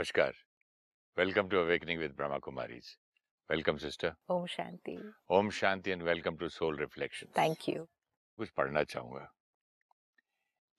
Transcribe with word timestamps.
Namaskar. 0.00 0.32
Welcome 1.16 1.48
to 1.50 1.60
Awakening 1.60 1.98
with 1.98 2.16
Brahma 2.16 2.40
Kumaris. 2.40 2.96
Welcome, 3.48 3.78
sister. 3.78 4.16
Om 4.28 4.46
Shanti. 4.46 4.98
Om 5.30 5.50
Shanti 5.50 5.92
and 5.92 6.02
welcome 6.02 6.36
to 6.38 6.50
Soul 6.50 6.72
Reflections. 6.74 7.30
Thank 7.34 7.68
you. 7.68 7.86
कुछ 8.38 8.50
पढ़ना 8.56 8.82
चाहूंगा 8.84 9.28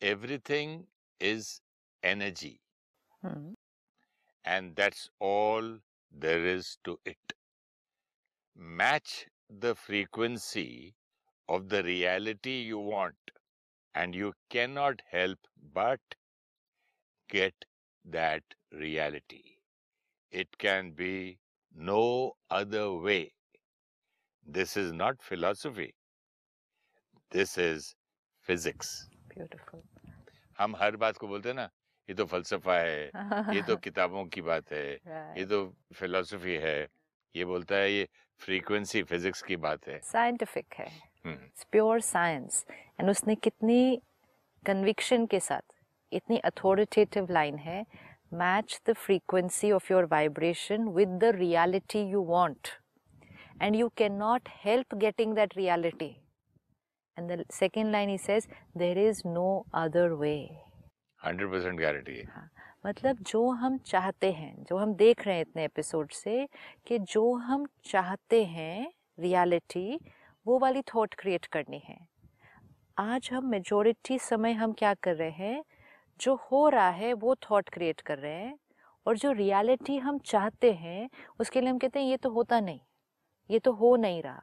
Everything 0.01 0.73
is 1.19 1.61
energy, 2.03 2.59
Hmm. 3.21 3.53
and 4.45 4.75
that's 4.75 5.09
all 5.19 5.79
there 6.11 6.45
is 6.55 6.77
to 6.83 6.99
it. 7.05 7.33
Match 8.55 9.25
the 9.49 9.73
frequency 9.75 10.95
of 11.47 11.69
the 11.69 11.81
reality 11.83 12.57
you 12.73 12.77
want, 12.79 13.33
and 13.95 14.13
you 14.13 14.33
cannot 14.49 15.01
help 15.11 15.39
but 15.79 15.99
get 17.29 17.65
that 18.05 18.43
reality. 18.72 19.42
It 20.32 20.48
can 20.58 20.92
be 20.92 21.38
no 21.74 22.32
other 22.50 22.92
way. 22.92 23.32
This 24.46 24.76
is 24.76 24.92
not 24.92 25.20
philosophy. 25.20 25.94
This 27.30 27.56
is 27.58 27.94
physics. 28.48 29.08
Beautiful. 29.34 29.80
हम 30.58 30.76
हर 30.76 30.96
बात 30.96 31.16
को 31.16 31.28
बोलते 31.28 31.48
हैं 31.48 31.56
ना 31.56 31.70
ये 32.08 32.14
तो 32.14 32.24
फलसफा 32.26 32.78
है 32.78 33.06
ये 33.54 33.62
तो 33.62 33.76
किताबों 33.76 34.24
की 34.26 34.40
बात 34.40 34.72
है 34.72 34.98
right. 34.98 35.38
ये 35.38 35.44
तो 35.46 35.76
फिलोसफी 35.92 36.54
है 36.54 36.88
ये 37.36 37.44
बोलता 37.44 37.74
है 37.74 37.92
ये 37.92 38.08
फ्रीक्वेंसी 38.38 39.02
फिजिक्स 39.02 39.42
की 39.42 39.56
बात 39.56 39.88
है 39.88 40.00
Scientific 40.00 40.64
है. 40.74 40.88
हम्म, 41.24 41.48
It's 41.48 41.66
pure 41.74 42.00
science. 42.14 43.08
उसने 43.08 43.34
कितनी 43.34 44.02
conviction 44.68 45.30
के 45.30 45.40
साथ 45.40 45.74
इतनी 46.12 46.40
authoritative 46.46 47.30
line 47.30 47.58
है 47.58 47.86
match 48.32 48.78
the 48.84 48.94
frequency 48.94 49.70
of 49.70 49.88
your 49.90 50.06
vibration 50.06 50.92
with 50.92 51.20
the 51.20 51.32
reality 51.34 52.02
you 52.02 52.20
want 52.20 52.72
and 53.60 53.76
you 53.76 53.90
cannot 53.94 54.48
help 54.62 54.98
getting 54.98 55.34
that 55.34 55.54
reality 55.56 56.16
and 57.16 57.28
the 57.28 57.44
second 57.50 57.92
line 57.92 58.08
he 58.08 58.16
says 58.18 58.48
there 58.74 58.98
is 58.98 59.24
no 59.24 59.48
other 59.74 60.06
way 60.16 60.40
100% 61.22 61.78
guarantee 61.80 62.12
है 62.12 62.24
हाँ, 62.24 62.48
मतलब 62.86 63.18
जो 63.26 63.48
हम 63.50 63.76
चाहते 63.86 64.30
हैं 64.32 64.54
जो 64.68 64.76
हम 64.76 64.94
देख 64.94 65.26
रहे 65.26 65.34
हैं 65.34 65.42
इतने 65.42 65.64
एपिसोड 65.64 66.12
से 66.12 66.46
कि 66.86 66.98
जो 67.12 67.32
हम 67.48 67.66
चाहते 67.90 68.44
हैं 68.44 68.92
रियलिटी 69.20 69.98
वो 70.46 70.58
वाली 70.58 70.82
थॉट 70.94 71.14
क्रिएट 71.18 71.46
करनी 71.52 71.82
है 71.84 71.98
आज 72.98 73.28
हम 73.32 73.46
मेजोरिटी 73.50 74.18
समय 74.18 74.52
हम 74.52 74.72
क्या 74.78 74.94
कर 75.02 75.14
रहे 75.16 75.30
हैं 75.30 75.62
जो 76.22 76.34
हो 76.42 76.68
रहा 76.68 76.88
है, 76.88 77.12
वो 77.12 77.34
थॉट 77.34 77.68
क्रिएट 77.68 78.00
कर 78.00 78.18
रहे 78.18 78.32
हैं 78.32 78.58
और 79.06 79.16
जो 79.18 79.32
रियलिटी 79.32 79.96
हम 79.98 80.18
चाहते 80.18 80.72
हैं, 80.72 81.08
उसके 81.40 81.60
लिए 81.60 81.70
हम 81.70 81.78
कहते 81.78 82.00
हैं, 82.00 82.06
ये 82.06 82.16
तो 82.16 82.30
होता 82.30 82.60
नहीं, 82.60 82.80
ये 83.50 83.58
तो 83.58 83.72
हो 83.72 83.94
नहीं 83.96 84.22
रहा। 84.22 84.42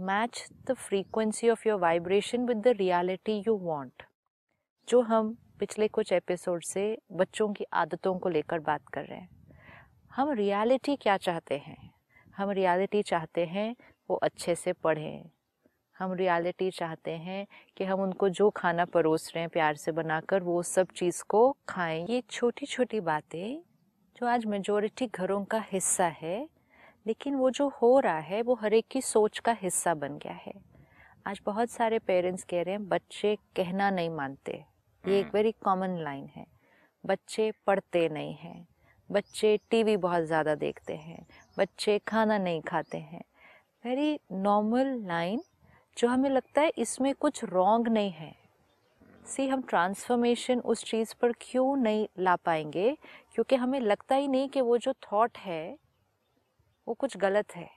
Match 0.00 0.46
the 0.66 0.74
frequency 0.74 1.48
of 1.50 1.68
your 1.68 1.78
vibration 1.80 2.46
with 2.46 2.56
the 2.58 2.68
reality 2.68 3.38
you 3.46 3.56
want 3.62 4.02
जो 4.88 5.00
हम 5.00 5.36
पिछले 5.60 5.88
कुछ 5.88 6.12
एपिसोड 6.12 6.62
से 6.64 6.82
बच्चों 7.12 7.52
की 7.52 7.64
आदतों 7.72 8.18
को 8.18 8.28
लेकर 8.28 8.58
बात 8.60 8.88
कर 8.88 9.04
रहे 9.04 9.18
हैं। 9.18 9.28
हम 10.12 10.30
रियलिटी 10.30 10.96
क्या 10.96 11.16
चाहते 11.16 11.58
हैं? 11.58 11.90
हम 12.36 12.50
रियलिटी 12.50 13.02
चाहते 13.02 13.44
हैं 13.46 13.74
वो 14.10 14.16
अच्छे 14.16 14.54
से 14.54 14.72
पढ़ें 14.72 15.30
हम 15.98 16.12
रियलिटी 16.12 16.70
चाहते 16.70 17.10
हैं 17.10 17.46
कि 17.76 17.84
हम 17.84 18.00
उनको 18.00 18.28
जो 18.28 18.48
खाना 18.50 18.84
परोस 18.84 19.30
रहे 19.34 19.42
हैं 19.42 19.50
प्यार 19.50 19.76
से 19.76 19.92
बनाकर 19.92 20.42
वो 20.42 20.62
सब 20.62 20.88
चीज़ 20.96 21.22
को 21.28 21.40
खाएँ। 21.68 22.04
ये 22.10 22.22
छोटी 22.30 22.66
छोटी 22.66 23.00
बातें 23.00 23.58
जो 24.16 24.26
आज 24.26 24.44
मेजोरिटी 24.46 25.06
घरों 25.06 25.44
का 25.44 25.64
हिस्सा 25.72 26.06
है 26.16 26.48
लेकिन 27.06 27.34
वो 27.34 27.50
जो 27.50 27.68
हो 27.82 27.98
रहा 28.00 28.18
है 28.20 28.40
वो 28.42 28.54
हर 28.54 28.74
एक 28.74 28.86
की 28.90 29.00
सोच 29.00 29.38
का 29.38 29.52
हिस्सा 29.52 29.94
बन 29.94 30.18
गया 30.18 30.32
है। 30.36 30.52
आज 31.26 31.40
बहुत 31.46 31.70
सारे 31.70 31.98
पेरेंट्स 31.98 32.44
कह 32.44 32.62
रहे 32.62 32.74
हैं 32.74 32.88
बच्चे 32.88 33.34
कहना 33.56 33.90
नहीं 33.90 34.10
मानते। 34.10 34.64
ये 35.04 35.18
एक 35.20 35.34
वेरी 35.34 35.52
कॉमन 35.64 35.96
लाइन 36.04 36.26
है। 36.36 36.46
बच्चे 37.04 37.50
पढ़ते 37.66 38.08
नहीं 38.08 38.34
हैं। 38.34 38.66
बच्चे 39.10 39.56
टीवी 39.70 39.96
बहुत 39.98 40.24
ज़्यादा 40.24 40.54
देखते 40.54 40.94
हैं। 40.94 41.26
बच्चे 41.56 41.98
खाना 41.98 42.38
नहीं 42.38 42.60
खाते 42.62 42.98
हैं। 42.98 43.22
वेरी 43.84 44.18
नॉर्मल 44.32 44.86
लाइन 45.06 45.40
जो 45.98 46.08
हमें 46.08 46.30
लगता 46.30 46.60
है 46.60 46.72
इसमें 46.78 47.14
कुछ 47.14 47.44
रॉन्ग 47.44 47.88
नहीं 47.88 48.10
है। 48.10 48.36
सी 49.26 49.48
हम 49.48 49.62
ट्रांसफॉर्मेशन 49.62 50.60
उस 50.60 50.84
चीज़ 50.84 51.14
पर 51.20 51.32
क्यों 51.32 51.76
नहीं 51.76 52.08
ला 52.18 52.36
पाएँगे? 52.36 52.98
क्योंकि 53.34 53.56
हमें 53.56 53.80
लगता 53.80 54.14
ही 54.14 54.28
नहीं 54.28 54.48
कि 54.48 54.60
वो 54.60 54.78
जो 54.78 54.92
थॉट 54.92 55.38
है, 55.38 55.78
वो 56.88 56.94
कुछ 56.94 57.16
गलत 57.16 57.56
है। 57.56 57.70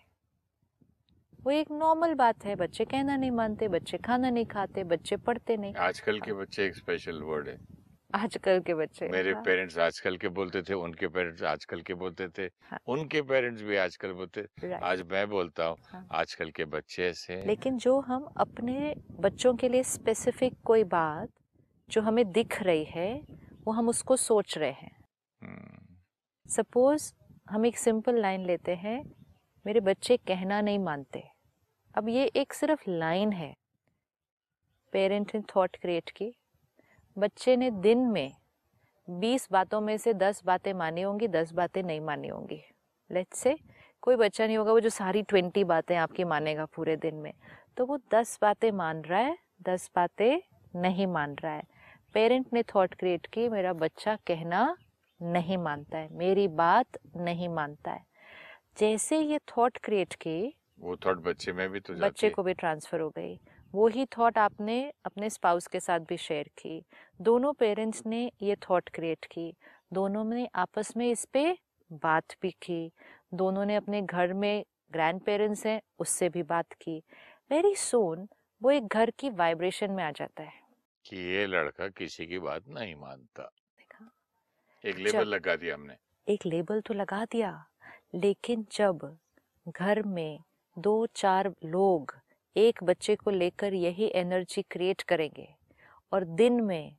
वो 1.44 1.52
एक 1.52 1.72
नॉर्मल 1.72 2.14
बात 2.14 2.46
है, 2.46 2.56
बच्चे 2.56 2.86
कहना 2.86 3.18
नहीं 3.18 3.32
मानते, 3.32 3.68
बच्चे 3.68 3.98
खाना 3.98 4.30
नहीं 4.30 4.46
खाते, 4.46 4.84
बच्चे 4.84 5.16
पढ़ते 5.16 5.58
नहीं। 5.58 5.74
आजकल 5.74 6.20
के 6.20 6.34
बच्चे 6.34 6.66
एक 6.66 6.76
स्पेशल 6.76 7.22
वर्ड 7.22 7.50
है। 7.50 7.81
आजकल 8.16 8.60
के 8.60 8.74
बच्चे 8.74 9.08
मेरे 9.08 9.32
हाँ, 9.34 9.42
पेरेंट्स 9.44 9.78
आजकल 9.78 10.18
के 10.18 10.30
बोलते 10.30 10.62
थे 10.62 10.74
उनके 10.74 11.08
पेरेंट्स 11.08 11.44
आजकल 11.44 11.82
के 11.82 11.94
बोलते 11.94 12.28
थे 12.28 12.44
हाँ। 12.62 12.80
उनके 12.88 13.22
पेरेंट्स 13.22 13.62
भी 13.62 13.76
आजकल 13.76 14.12
बोलते 14.12 14.46
आज 14.84 15.02
मैं 15.12 15.28
बोलता 15.30 15.66
हूँ 15.66 15.78
हाँ। 15.84 16.08
आजकल 16.12 16.50
के 16.52 16.66
बच्चे 16.66 17.08
ऐसे 17.08 17.42
लेकिन 17.46 17.78
जो 17.78 18.00
हम 18.00 18.24
अपने 18.38 18.94
बच्चों 19.20 19.54
के 19.56 19.70
लिए 19.70 19.84
स्पेसिफिक 19.84 20.54
कोई 20.66 20.84
बात 20.84 21.30
जो 21.90 22.02
हमें 22.02 22.32
दिख 22.32 22.62
रही 22.62 22.84
है 22.84 23.14
वो 23.66 23.72
हम 23.72 23.90
उसको 23.90 24.16
सोच 24.16 24.58
रहे 24.58 24.72
हैं। 24.72 24.96
हम्म, 25.42 25.96
सपोज़ 26.46 27.12
हम 27.50 27.66
एक 27.66 27.78
सिंपल 27.78 28.22
लाइन 28.22 28.46
लेते 28.46 28.76
हैं 28.76 29.02
मेरे 29.66 29.80
बच्चे 29.80 30.18
कहना 30.18 30.62
नहीं 30.62 30.80
मानते। 30.80 31.24
अब 31.96 32.10
ये 32.10 32.26
एक 32.36 32.54
सिर्फ़ 32.54 32.90
लाइन 32.90 33.32
है 33.34 33.54
पेरेंट 34.94 35.36
ने 35.36 35.42
थॉट 35.56 35.76
क्रिएट 35.76 36.10
की। 36.10 36.34
बच्चे 37.18 37.56
ने 37.56 37.70
दिन 37.72 38.00
में 38.08 38.32
20 39.08 39.48
बातों 39.52 39.80
में 39.82 39.98
से 39.98 40.14
10 40.14 40.42
बातें 40.46 40.74
मानी 40.74 41.02
होंगी 41.02 41.28
10 41.28 41.52
बातें 41.54 41.82
नहीं 41.84 42.02
मानी 42.02 42.28
होंगी। 42.28 42.62
लेट्स 43.10 43.40
से 43.40 43.56
कोई 44.04 44.16
बच्चा 44.16 44.46
नहीं 44.48 44.58
होगा 44.58 44.72
वो 44.72 44.80
जो 44.80 44.90
सारी 44.90 45.24
20 45.24 45.64
बातें 45.64 45.96
आपकी 45.96 46.24
मानेगा 46.24 46.66
पूरे 46.66 46.96
दिन 46.98 47.16
में 47.16 47.34
तो 47.78 47.86
वो 47.86 47.98
10 48.14 48.38
बातें 48.42 48.72
मान 48.72 49.02
रहा 49.02 49.20
है 49.20 49.38
10 49.62 49.90
बातें 49.96 50.42
नहीं 50.76 51.08
मान 51.08 51.36
रहा 51.36 51.54
है। 51.54 51.64
पेरेंट 52.14 52.48
ने 52.54 52.64
थॉट 52.66 52.94
क्रिएट 52.94 53.26
की 53.26 53.48
मेरा 53.50 53.74
बच्चा 53.76 54.16
कहना 54.28 54.76
नहीं 55.20 55.58
मानता 55.58 55.98
है 55.98 56.10
मेरी 56.18 56.48
बात 56.48 56.98
नहीं 57.18 57.50
मानता 57.50 57.92
है। 57.92 58.06
जैसे 58.78 59.20
ये 59.20 59.40
थॉट 59.50 59.78
क्रिएट 59.78 60.14
की 60.14 60.54
वो 60.80 60.96
थॉट 61.06 61.18
बच्चे 61.24 61.54
में 61.54 61.70
भी 61.70 61.80
तो 61.80 61.94
बच्चे 62.00 62.30
को 62.30 62.44
भी 62.44 62.54
ट्रांसफ़र 62.54 63.00
हो 63.00 63.10
गई। 63.10 63.40
वो 63.74 63.88
ही 63.88 64.06
थॉट 64.06 64.38
आपने 64.38 64.94
अपने 65.06 65.30
स्पाउस 65.30 65.68
के 65.68 65.80
साथ 65.80 66.00
भी 66.00 66.18
शेयर 66.18 66.48
की। 66.48 66.84
दोनों 67.22 67.54
पेरेंट्स 67.54 68.06
ने 68.06 68.32
ये 68.42 68.56
थॉट 68.56 68.90
क्रिएट 68.90 69.26
की। 69.26 69.54
दोनों 69.94 70.24
ने 70.24 70.50
आपस 70.56 70.98
में 70.98 71.12
इस 71.12 71.26
पे 71.26 71.58
बात 71.94 72.24
भी 72.42 72.52
की। 72.52 72.92
दोनों 73.34 73.66
ने 73.66 73.76
अपने 73.76 74.02
घर 74.02 74.34
में 74.34 74.66
ग्रैंड 74.92 75.22
पेरेंट्स 75.22 75.66
हैं 75.66 75.82
उससे 76.00 76.30
भी 76.30 76.44
बात 76.44 76.74
की। 76.74 77.04
वेरी 77.52 77.76
सोन 77.76 78.28
वो 78.64 78.72
एक 78.72 78.88
घर 78.88 79.10
की 79.10 79.30
वाइब्रेशन 79.30 79.92
में 79.92 80.04
आ 80.04 80.12
जाता 80.12 80.44
है। 80.44 80.62
कि 81.06 81.18
ये 81.18 81.46
लड़का 81.46 81.88
किसी 81.88 82.26
की 82.26 82.40
बात 82.40 82.68
नहीं 82.68 82.96
मानता। 82.96 83.52
एक 84.86 85.00
लेबल 85.00 85.28
लगा 85.28 85.56
दिया 85.56 85.76
हमने। 85.76 85.96
एक 86.28 86.46
लेबल 86.46 86.82
तो 86.82 86.94
लगा 86.94 87.26
दिया 87.26 87.66
लेकिन 88.16 88.66
जब 88.72 89.18
घर 89.68 90.04
में 90.04 90.40
दो 90.78 91.06
चार 91.06 91.54
लोग 91.66 92.21
एक 92.56 92.84
बच्चे 92.84 93.16
को 93.16 93.32
लेकर 93.32 93.74
यही 93.74 94.12
एनर्जी 94.16 94.62
क्रिएट 94.62 95.02
करेंगे। 95.02 95.48
और 96.12 96.24
दिन 96.24 96.62
में 96.62 96.96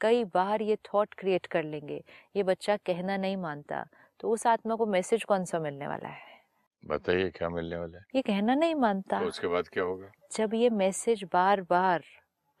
कई 0.00 0.24
बार 0.24 0.62
ये 0.62 0.76
थॉट 0.76 1.14
क्रिएट 1.14 1.46
कर 1.46 1.64
लेंगे। 1.64 2.02
ये 2.36 2.42
बच्चा 2.42 2.76
कहना 2.76 3.16
नहीं 3.16 3.36
मानता 3.36 3.84
तो 4.20 4.30
उस 4.30 4.46
आत्मा 4.46 4.74
को 4.76 4.86
मैसेज 4.86 5.24
कौन 5.24 5.44
सा 5.44 5.58
मिलने 5.58 5.86
वाला 5.86 6.08
है? 6.08 6.40
बताइए 6.84 7.30
क्या 7.30 7.48
मिलने 7.48 7.76
वाला 7.76 7.98
है? 7.98 8.04
ये 8.14 8.22
कहना 8.22 8.54
नहीं 8.54 8.74
मानता। 8.74 9.20
तो 9.20 9.26
उसके 9.26 9.46
बाद 9.46 9.68
क्या 9.68 9.84
होगा? 9.84 10.10
जब 10.32 10.54
ये 10.54 10.70
मैसेज 10.70 11.24
बार 11.24 11.60
बार 11.60 12.04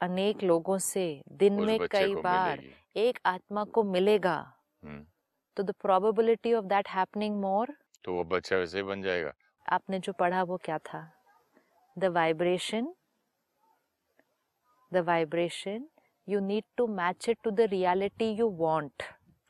अनेक 0.00 0.42
लोगों 0.42 0.78
से 0.78 1.22
दिन 1.32 1.60
में 1.60 1.78
कई 1.90 2.14
बार 2.14 2.62
एक 2.96 3.18
आत्मा 3.26 3.64
को 3.64 3.82
मिलेगा 3.82 4.36
हम्म, 4.82 5.04
तो 5.56 5.62
the 5.62 5.70
probability 5.70 6.52
of 6.54 6.64
that 6.64 6.88
happening 6.88 7.40
more 7.40 7.74
तो 8.04 8.14
वो 8.14 8.24
बच्चा 8.24 8.56
वैसे 8.56 8.78
ही 8.78 8.82
बन 8.82 9.02
जाएगा। 9.02 9.32
आपने 9.68 9.98
जो 9.98 10.12
पढ़ा 10.12 10.42
वो 10.42 10.56
क्या 10.56 10.78
था? 10.78 11.00
The 12.00 12.12
vibration 12.14 12.92
the 14.92 15.04
vibration 15.06 15.88
you 16.28 16.40
need 16.40 16.64
to 16.76 16.86
match 16.86 17.28
it 17.28 17.38
to 17.44 17.50
the 17.50 17.68
reality 17.70 18.30
you 18.32 18.48
want 18.60 19.02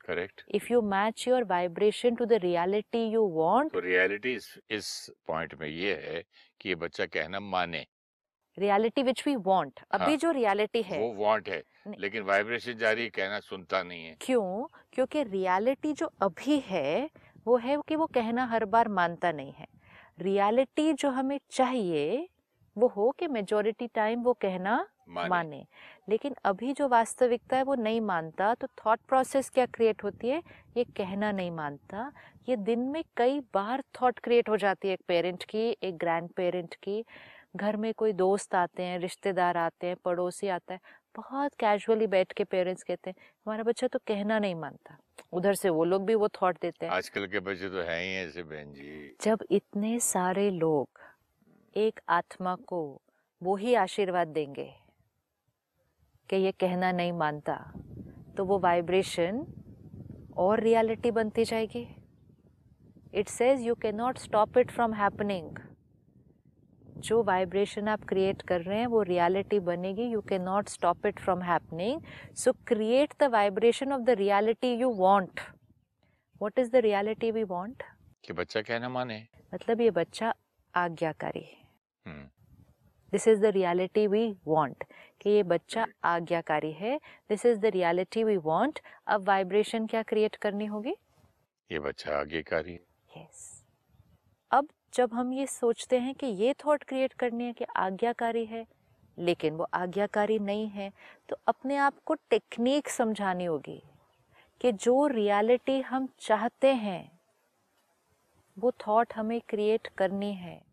correct 0.05 0.43
if 0.55 0.71
you 0.71 0.81
match 0.81 1.27
your 1.27 1.43
vibration 1.43 2.15
to 2.15 2.25
the 2.25 2.39
reality 2.43 3.03
you 3.05 3.27
want 3.33 3.71
तो 3.73 3.79
रियलिटी 3.79 4.33
इस, 4.35 4.59
इस 4.69 5.11
पॉइंट 5.27 5.53
में 5.61 5.67
ये 5.67 5.95
है 6.03 6.23
कि 6.61 6.69
ये 6.69 6.75
बच्चा 6.75 7.05
कहना 7.05 7.39
माने। 7.39 7.85
रियलिटी 8.57 9.03
विच 9.03 9.23
वी 9.27 9.35
वांट 9.35 9.79
अभी 9.91 10.03
हाँ, 10.03 10.15
जो 10.17 10.31
रियलिटी 10.31 10.81
है। 10.81 10.99
वो 10.99 11.13
वांट 11.23 11.49
है 11.49 11.61
लेकिन 11.99 12.23
वाइब्रेशन 12.23 12.77
जारी 12.77 13.07
कहना 13.09 13.39
सुनता 13.39 13.81
नहीं 13.83 14.05
है। 14.05 14.15
क्यों? 14.21 14.65
क्योंकि 14.93 15.23
रियलिटी 15.23 15.93
जो 15.93 16.11
अभी 16.21 16.59
है 16.65 17.09
वो 17.47 17.57
है 17.57 17.77
कि 17.87 17.95
वो 17.95 18.05
कहना 18.07 18.45
हर 18.45 18.65
बार 18.65 18.87
मानता 18.89 19.31
नहीं 19.31 19.53
है। 19.53 19.67
रियलिटी 20.19 20.93
जो 20.93 21.09
हमें 21.09 21.39
चाहिए 21.51 22.27
वो 22.77 22.87
हो 22.87 23.11
कि 23.11 23.27
मेजोरिटी 23.27 23.87
टाइम 23.87 24.21
वो 24.21 24.33
कहना 24.33 24.87
माने। 25.09 25.29
माने। 25.29 25.65
लेकिन 26.09 26.35
अभी 26.45 26.73
जो 26.73 26.87
वास्तविकता 26.87 27.57
है 27.57 27.63
वो 27.63 27.75
नहीं 27.75 28.01
मानता 28.01 28.53
तो 28.53 28.67
थॉट 28.67 28.99
प्रोसेस 28.99 29.49
क्या 29.49 29.65
क्रिएट 29.65 30.03
होती 30.03 30.29
है? 30.29 30.41
ये 30.77 30.83
कहना 30.83 31.31
नहीं 31.31 31.51
मानता। 31.51 32.11
ये 32.49 32.55
दिन 32.55 32.79
में 32.79 33.03
कई 33.17 33.39
बार 33.39 33.83
थॉट 34.01 34.19
क्रिएट 34.19 34.49
हो 34.49 34.57
जाती 34.57 34.87
है 34.87 34.93
एक 34.93 35.01
पेरेंट 35.07 35.43
की 35.43 35.77
एक 35.83 35.97
ग्रैंड 35.97 36.29
पेरेंट 36.29 36.75
की। 36.75 37.05
घर 37.55 37.77
में 37.77 37.93
कोई 37.93 38.13
दोस्त 38.13 38.55
आते 38.55 38.83
हैं 38.83 38.99
रिश्तेदार 38.99 39.57
आते 39.57 39.87
हैं 39.87 39.95
पड़ोसी 40.05 40.47
आता 40.47 40.73
है 40.73 40.79
बहुत 41.15 41.53
कैजुअली 41.59 42.07
बैठ 42.07 42.31
के 42.33 42.43
पेरेंट्स 42.43 42.83
कहते 42.83 43.09
हैं 43.09 43.15
हमारा 43.19 43.63
बच्चा 43.63 43.87
तो 43.87 43.99
कहना 43.99 44.39
नहीं 44.39 44.55
मानता। 44.55 44.97
उधर 45.33 45.53
से 45.53 45.69
वो 45.69 45.83
लोग 45.83 46.05
भी 46.05 46.15
वो 46.15 46.27
थॉट 46.27 46.57
देते 46.61 46.85
हैं। 46.85 46.93
आजकल 46.93 47.25
के 47.27 47.39
बच्चे 47.39 47.69
तो 47.69 47.81
हैं 47.81 48.01
ही 48.01 48.15
ऐसे 48.15 48.43
बहन 48.43 48.73
जी। 48.73 49.15
जब 49.21 49.43
इतने 49.51 49.99
सारे 49.99 50.49
लोग 50.49 50.99
एक 51.77 51.99
आत्मा 52.09 52.55
को 52.55 53.01
वो 53.41 53.55
ही 53.55 53.73
आशीर्वाद 53.75 54.27
देंगे। 54.27 54.69
कि 56.29 56.35
ये 56.35 56.51
कहना 56.51 56.91
नहीं 56.91 57.13
मानता 57.13 57.55
तो 58.37 58.45
वो 58.45 58.59
वाइब्रेशन 58.59 59.45
और 60.37 60.59
रियलिटी 60.59 61.11
बनती 61.11 61.45
जाएगी। 61.45 61.87
It 63.13 63.27
says 63.27 63.61
you 63.61 63.75
can 63.75 63.95
not 63.95 64.17
stop 64.17 64.57
it 64.57 64.71
from 64.71 64.93
happening 64.93 65.57
जो 66.97 67.21
वाइब्रेशन 67.23 67.87
आप 67.87 68.03
क्रिएट 68.03 68.41
कर 68.41 68.61
रहे 68.61 68.79
हैं 68.79 68.87
वो 68.87 69.01
रियलिटी 69.01 69.59
बनेगी। 69.59 70.03
You 70.03 70.21
can 70.21 70.41
not 70.41 70.69
stop 70.69 71.05
it 71.05 71.19
from 71.19 71.41
happening 71.41 72.01
so 72.35 72.53
create 72.67 73.13
the 73.19 73.23
vibration 73.23 73.93
of 73.93 74.01
the 74.01 74.09
reality 74.09 74.73
you 74.73 74.93
want 74.93 75.39
what 76.41 76.59
is 76.59 76.71
the 76.71 76.75
reality 76.75 77.31
we 77.31 77.43
want 77.43 77.83
कि 78.25 78.33
बच्चा 78.33 78.61
कहना 78.61 78.89
माने। 78.89 79.25
मतलब 79.53 79.81
ये 79.81 79.91
बच्चा 79.91 80.33
आज्ञाकारी। 80.75 81.39
है 81.39 81.60
this 82.07 83.27
is 83.27 83.39
the 83.41 83.45
reality 83.45 84.05
we 84.07 84.31
want 84.47 84.83
कि 85.21 85.29
ये 85.29 85.43
बच्चा 85.43 85.85
आज्ञाकारी 86.03 86.71
है। 86.71 86.97
This 87.29 87.45
is 87.45 87.59
the 87.59 87.65
reality 87.65 88.23
we 88.23 88.37
want 88.37 88.79
अब 89.07 89.27
वाइब्रेशन 89.27 89.87
क्या 89.87 90.03
क्रिएट 90.03 90.35
करनी 90.35 90.65
होगी? 90.65 90.95
ये 91.69 91.79
बच्चा 91.79 92.19
आज्ञाकारी 92.19 92.71
है। 92.71 92.79
यस 93.17 93.65
अब 94.51 94.67
जब 94.93 95.13
हम 95.13 95.33
ये 95.33 95.45
सोचते 95.47 95.99
हैं 95.99 96.13
कि 96.15 96.27
ये 96.27 96.53
थॉट 96.65 96.83
क्रिएट 96.83 97.13
करनी 97.13 97.43
है 97.43 97.53
कि 97.53 97.65
आज्ञाकारी 97.75 98.45
है 98.45 98.65
लेकिन 99.17 99.53
वो 99.53 99.67
आज्ञाकारी 99.73 100.39
नहीं 100.39 100.67
है 100.67 100.91
तो 101.29 101.35
अपने 101.47 101.77
आप 101.77 101.93
को 102.05 102.13
टेक्निक 102.29 102.89
समझानी 102.89 103.45
होगी 103.45 103.81
कि 104.61 104.71
जो 104.71 105.05
रियलिटी 105.07 105.79
हम 105.81 106.07
चाहते 106.19 106.73
हैं 106.73 107.11
वो 108.57 108.71
थॉट 108.87 109.13
हमें 109.15 109.41
क्रिएट 109.49 109.87
करनी 109.87 110.33
है। 110.33 110.70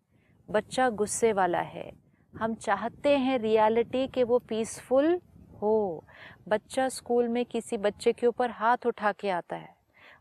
बच्चा 0.50 0.88
गुस्से 0.88 1.32
वाला 1.32 1.60
है। 1.60 1.92
हम 2.38 2.54
चाहते 2.54 3.16
हैं 3.18 3.38
रियलिटी 3.38 4.08
कि 4.08 4.22
वो 4.22 4.38
पीसफुल 4.38 5.20
हो। 5.62 6.04
बच्चा 6.48 6.88
स्कूल 6.88 7.28
में 7.28 7.46
किसी 7.46 7.76
बच्चे 7.76 8.12
के 8.12 8.26
ऊपर 8.26 8.50
हाथ 8.50 8.76
उठा 8.86 9.12
के 9.12 9.30
आता 9.30 9.56
है। 9.56 9.76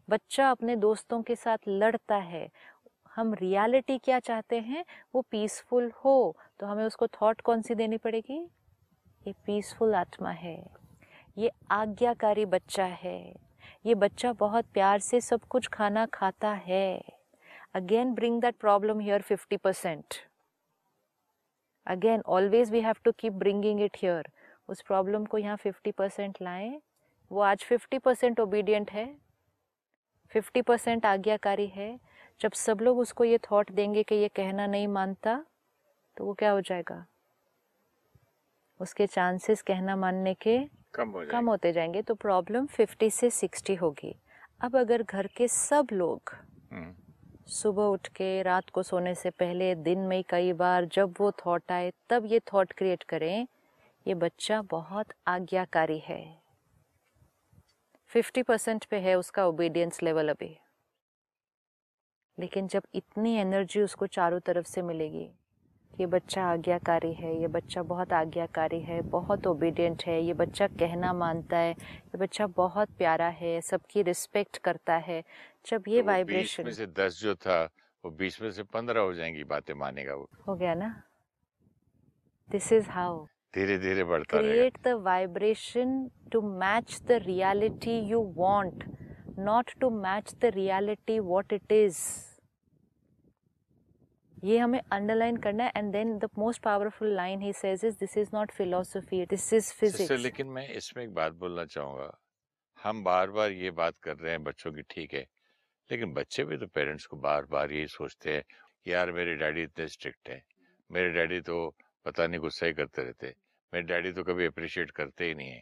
बच्चा 0.10 0.52
अपने 0.52 0.76
दोस्तों 0.76 1.22
के 1.22 1.36
साथ 1.36 1.58
लड़ता 1.68 2.16
है। 2.16 2.50
हम 3.16 3.34
रियलिटी 3.34 3.98
क्या 3.98 4.20
चाहते 4.20 4.60
हैं? 4.60 4.86
वो 5.16 5.22
पीसफुल 5.22 5.92
हो। 6.06 6.38
तो 6.60 6.68
हमें 6.68 6.86
उसको 6.86 7.08
थॉट 7.08 7.42
कौन 7.42 7.62
सी 7.62 7.76
देनी 7.76 7.98
पड़ेगी? 7.98 8.52
ये 9.28 9.34
पीसफुल 9.46 9.96
आत्मा 9.96 10.30
है। 10.30 10.68
ये 11.38 11.52
आज्ञाकारी 11.72 12.46
बच्चा 12.46 12.86
है। 12.86 13.36
ये 13.86 13.96
बच्चा 13.96 14.34
बहुत 14.34 14.66
प्यार 14.66 15.00
से 15.00 15.22
सब 15.22 15.40
कुछ 15.40 15.68
खाना 15.68 16.06
खाता 16.06 16.52
है। 16.52 17.17
Again 17.80 18.16
bring 18.16 18.42
that 18.42 18.58
problem 18.66 19.00
here 19.00 19.22
50% 19.32 20.02
again 21.88 22.22
always 22.26 22.72
we 22.72 22.82
have 22.82 23.04
to 23.08 23.14
keep 23.14 23.34
bringing 23.44 23.90
it 23.90 24.04
here. 24.04 24.24
उस 24.68 24.82
प्रॉब्लम 24.82 25.26
को 25.26 25.38
यहाँ 25.38 25.58
50% 25.58 26.42
लाएँ। 26.42 26.82
वो 27.32 27.40
आज 27.40 27.66
50% 27.72 28.40
ओबीडियंट 28.40 28.92
है। 28.92 29.16
50% 30.36 31.06
आज्ञाकारी 31.06 31.68
है। 31.68 32.00
जब 32.42 32.52
सब 32.52 32.80
लोग 32.82 33.00
उसको 33.00 33.24
ये 33.24 33.38
थॉट 33.38 33.72
देंगे 33.72 34.04
कि 34.04 34.16
ये 34.16 34.28
कहना 34.28 34.68
नहीं 34.68 34.88
मानता 34.88 35.46
तो 36.18 36.26
वो 36.26 36.34
क्या 36.34 36.52
हो 36.52 36.62
जाएगा? 36.62 37.06
उसके 38.82 39.08
चांसेस 39.08 39.62
कहना 39.62 39.96
मानने 39.96 40.34
के 40.34 40.60
कम 40.94 41.10
हो 41.10 41.26
कम 41.32 41.50
होते 41.50 41.74
जाएँगे। 41.74 42.02
तो 42.02 42.16
प्रॉब्लम 42.16 42.68
50 42.68 43.14
से 43.14 43.30
60 43.30 43.82
होगी। 43.82 44.16
अब 44.62 44.76
अगर 44.76 45.04
घर 45.04 45.28
के 45.28 45.48
सब 45.48 45.88
लोग 45.92 46.38
हम्म, 46.72 47.07
सुबह 47.48 47.84
उठ 47.84 48.08
के, 48.08 48.42
रात 48.42 48.70
को 48.70 48.84
सोने 48.84 49.16
से 49.16 49.30
पहले, 49.30 49.76
दिन 49.76 50.00
में 50.00 50.24
कई 50.30 50.54
बार 50.54 50.86
जब 50.86 51.14
वो 51.20 51.32
थॉट 51.32 51.72
आए, 51.72 51.94
तब 52.10 52.26
ये 52.26 52.40
थॉट 52.40 52.74
क्रिएट 52.74 53.04
करें, 53.04 53.48
ये 54.08 54.14
बच्चा 54.14 54.62
बहुत 54.62 55.08
आज्ञाकारी 55.28 56.00
है। 56.00 56.42
50 58.14 58.44
परसेंट 58.44 58.86
पे 58.86 59.00
है 59.00 59.16
उसका 59.16 59.48
ओबीडियंस 59.48 60.04
लेवल 60.04 60.30
अभी। 60.30 60.58
लेकिन 62.40 62.68
जब 62.68 62.84
इतनी 62.96 63.36
एनर्जी 63.36 63.82
उसको 63.82 64.08
चारों 64.08 64.40
तरफ़ 64.40 64.66
से 64.66 64.82
मिलेगी 64.82 65.30
ये 66.00 66.06
बच्चा 66.06 66.44
आज्ञाकारी 66.46 67.14
है 67.14 67.42
ये 67.42 67.48
बच्चा 67.48 67.84
बहुत 67.84 68.14
आज्ञाकारी 68.14 68.80
है 68.80 69.02
बहुत 69.02 69.48
ओबीडियंट 69.48 70.04
है 70.08 70.22
ये 70.24 70.34
बच्चा 70.34 70.68
कहना 70.68 71.14
मानता 71.14 71.58
है 71.58 71.72
ये 71.72 72.18
बच्चा 72.18 72.48
बहुत 72.48 72.90
प्यारा 72.98 73.28
है 73.28 73.62
सबकी 73.62 74.02
रिस्पेक्ट 74.02 74.58
करता 74.58 74.96
है। 74.96 75.24
जब 75.70 75.84
ये 75.88 76.02
तो 76.02 76.08
वाइब्रेशन 76.08 76.64
में 76.64 76.72
से 76.72 76.86
दस 76.86 77.20
जो 77.22 77.36
था 77.36 77.70
वो 78.06 78.12
बीस 78.12 78.42
में 78.42 78.52
से 78.52 78.64
पंद्रह 78.64 79.02
हो 79.02 79.14
जाएँगी 79.14 79.44
बातें 79.44 79.74
मानेगा 79.74 80.16
वो। 80.16 80.30
हो 80.48 80.56
गया 80.56 80.74
ना? 80.74 81.04
दिस 82.52 82.72
इज़ 82.74 82.90
हाउ 82.90 83.26
धीरे 83.56 83.78
धीरे 83.78 84.04
बढ़ता 84.04 84.38
create 84.38 84.80
the 84.84 84.96
vibration 85.10 85.98
to 86.32 86.42
match 86.64 87.02
the 87.10 87.20
reality 87.26 88.00
you 88.14 88.22
want 88.44 88.86
not 89.38 89.68
to 89.82 89.90
match 89.90 90.34
the 90.42 90.52
reality 90.52 91.20
what 91.20 91.52
it 91.52 91.72
is. 91.72 91.98
ये 94.44 94.58
हमें 94.58 94.80
अंडरलाइन 94.92 95.38
करना 95.38 95.64
है 95.64 95.72
and 95.78 95.92
then 95.94 96.18
the 96.20 96.30
most 96.38 96.62
powerful 96.64 97.16
line 97.16 97.42
he 97.42 97.54
says 97.56 97.86
is 97.86 97.96
this 98.00 98.18
is 98.18 98.30
not 98.34 98.52
philosophy 98.52 99.26
this 99.26 99.52
is 99.54 99.72
physics 99.74 100.12
लेकिन 100.14 100.48
मैं 100.50 100.68
इसमें 100.70 101.04
एक 101.04 101.14
बात 101.14 101.34
बोलना 101.36 101.66
चाहूँगा। 101.68 102.12
हम 102.80 103.04
बार 103.04 103.32
बार 103.32 103.52
ये 103.54 103.72
बात 103.74 103.98
कर 103.98 104.16
रहे 104.16 104.32
हैं 104.32 104.44
बच्चों 104.44 104.72
की, 104.72 104.82
ठीक 104.84 105.14
है, 105.14 105.26
लेकिन 105.90 106.14
बच्चे 106.14 106.44
भी 106.44 106.58
तो 106.58 106.68
पेरेंट्स 106.68 107.06
को 107.06 107.18
बार 107.18 107.46
बार 107.52 107.72
यही 107.72 107.88
सोचते 107.90 108.34
हैं 108.34 108.44
यार 108.86 109.12
मेरे 109.12 109.36
डैडी 109.36 109.64
इतने 109.64 109.88
स्ट्रिक्ट 109.88 110.30
है, 110.30 110.42
मेरे 110.90 111.10
डैडी 111.14 111.40
तो 111.42 111.76
पता 112.06 112.28
नहीं 112.28 112.40
गुस्सा 112.42 112.66
ही 112.66 112.74
करते 112.74 113.04
रहते, 113.04 113.34
मेरे 113.74 113.86
डैडी 113.86 114.12
तो 114.12 114.24
कभी 114.24 114.46
अप्रिशिएट 114.46 114.92
करते 114.92 115.26
ही 115.26 115.36
नहीं 115.36 115.50
है। 115.50 115.62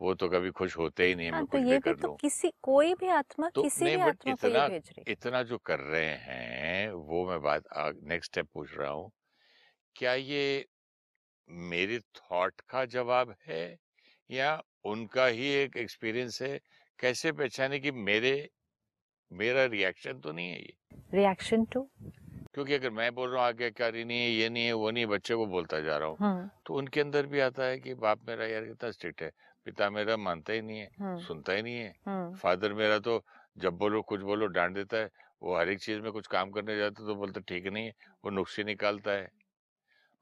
वो 0.00 0.14
तो 0.14 0.28
कभी 0.28 0.50
खुश 0.50 0.76
होते 0.76 1.06
ही 1.06 1.14
नहीं 1.14 1.26
है 1.26 1.32
हाँ 1.32 1.40
मैं 1.40 1.48
तो 1.52 1.58
ये 1.58 1.78
भी 1.78 1.80
कर 1.80 1.94
तो 1.94 2.14
किसी 2.14 2.52
कोई 2.62 2.94
भी 2.94 3.08
आत्मा 3.08 3.48
तो 3.48 3.62
किसी 3.62 3.84
भी 3.84 3.94
आत्मा 3.94 4.34
को 4.34 4.48
इतना 4.48 4.68
भेज 4.68 4.90
रही 4.90 5.12
इतना 5.12 5.42
जो 5.42 5.58
कर 5.58 5.80
रहे 5.80 6.14
हैं 6.20 6.90
वो 6.90 7.28
मैं 7.28 7.40
बात 7.42 7.64
नेक्स्ट 8.02 8.32
स्टेप 8.32 8.48
पूछ 8.54 8.76
रहा 8.78 8.90
हूँ। 8.90 9.10
क्या 9.96 10.14
ये 10.14 10.66
मेरे 11.48 11.98
थॉट 11.98 12.60
का 12.68 12.84
जवाब 12.84 13.34
है 13.46 13.78
या 14.30 14.62
उनका 14.84 15.26
ही 15.26 15.48
एक 15.48 15.76
एक्सपीरियंस 15.76 16.42
है? 16.42 16.58
कैसे 16.98 17.32
पहचाने 17.32 17.78
कि 17.78 17.90
मेरे 17.90 18.50
मेरा 19.30 19.64
रिएक्शन 19.64 20.20
तो 20.20 20.32
नहीं 20.32 20.50
है 20.50 20.60
ये? 20.60 20.76
रिएक्शन 21.14 21.64
टू 21.64 21.88
क्योंकि 22.54 22.74
अगर 22.74 22.90
मैं 22.90 23.14
बोल 23.14 23.30
रहा 23.30 23.40
हूँ 23.40 23.48
आज्ञाकारी 23.48 24.04
नहीं 24.04 24.20
है 24.20 24.30
ये 24.30 24.48
नहीं 24.48 24.64
है 24.64 24.72
वो 24.72 24.90
नहीं 24.90 25.04
है, 25.04 25.10
बच्चे 25.10 25.34
को 25.34 25.46
बोलता 25.46 25.80
जा 25.80 25.96
रहा 25.96 26.08
हूँ 26.08 26.16
हम्म 26.20 26.48
तो 26.66 26.74
उनके 26.74 27.00
अंदर 27.00 27.26
भी 27.26 27.40
आता 27.40 27.64
है 27.64 27.78
कि 27.78 27.94
बाप 27.94 28.20
मेरा 28.28 28.46
यार 28.46 28.64
कितना 28.64 28.90
स्ट्रिक्ट 28.90 29.22
है। 29.22 29.30
पिता 29.64 29.90
मेरा 29.90 30.16
मानता 30.16 30.52
ही 30.52 30.62
नहीं 30.62 30.78
है 30.78 30.88
हम्म। 31.00 31.18
सुनता 31.18 31.52
ही 31.52 31.62
नहीं 31.62 31.74
है। 31.74 31.94
हम्म। 32.06 32.34
फादर 32.34 32.72
मेरा 32.72 32.98
तो 32.98 33.22
जब 33.58 33.76
बोलो 33.76 34.02
कुछ 34.02 34.20
बोलो 34.20 34.46
डांट 34.46 34.74
देता 34.74 34.96
है। 34.96 35.10
वो 35.42 35.56
हर 35.56 35.68
एक 35.68 35.78
चीज़ 35.78 36.00
में 36.00 36.12
कुछ 36.12 36.26
काम 36.26 36.50
करने 36.50 36.76
जाता 36.76 37.06
तो 37.06 37.14
बोलता 37.14 37.40
ठीक 37.40 37.66
नहीं 37.66 37.86
है। 37.86 37.92
वो 38.24 38.30
नुक्से 38.30 38.64
निकालता 38.64 39.10
है। 39.10 39.28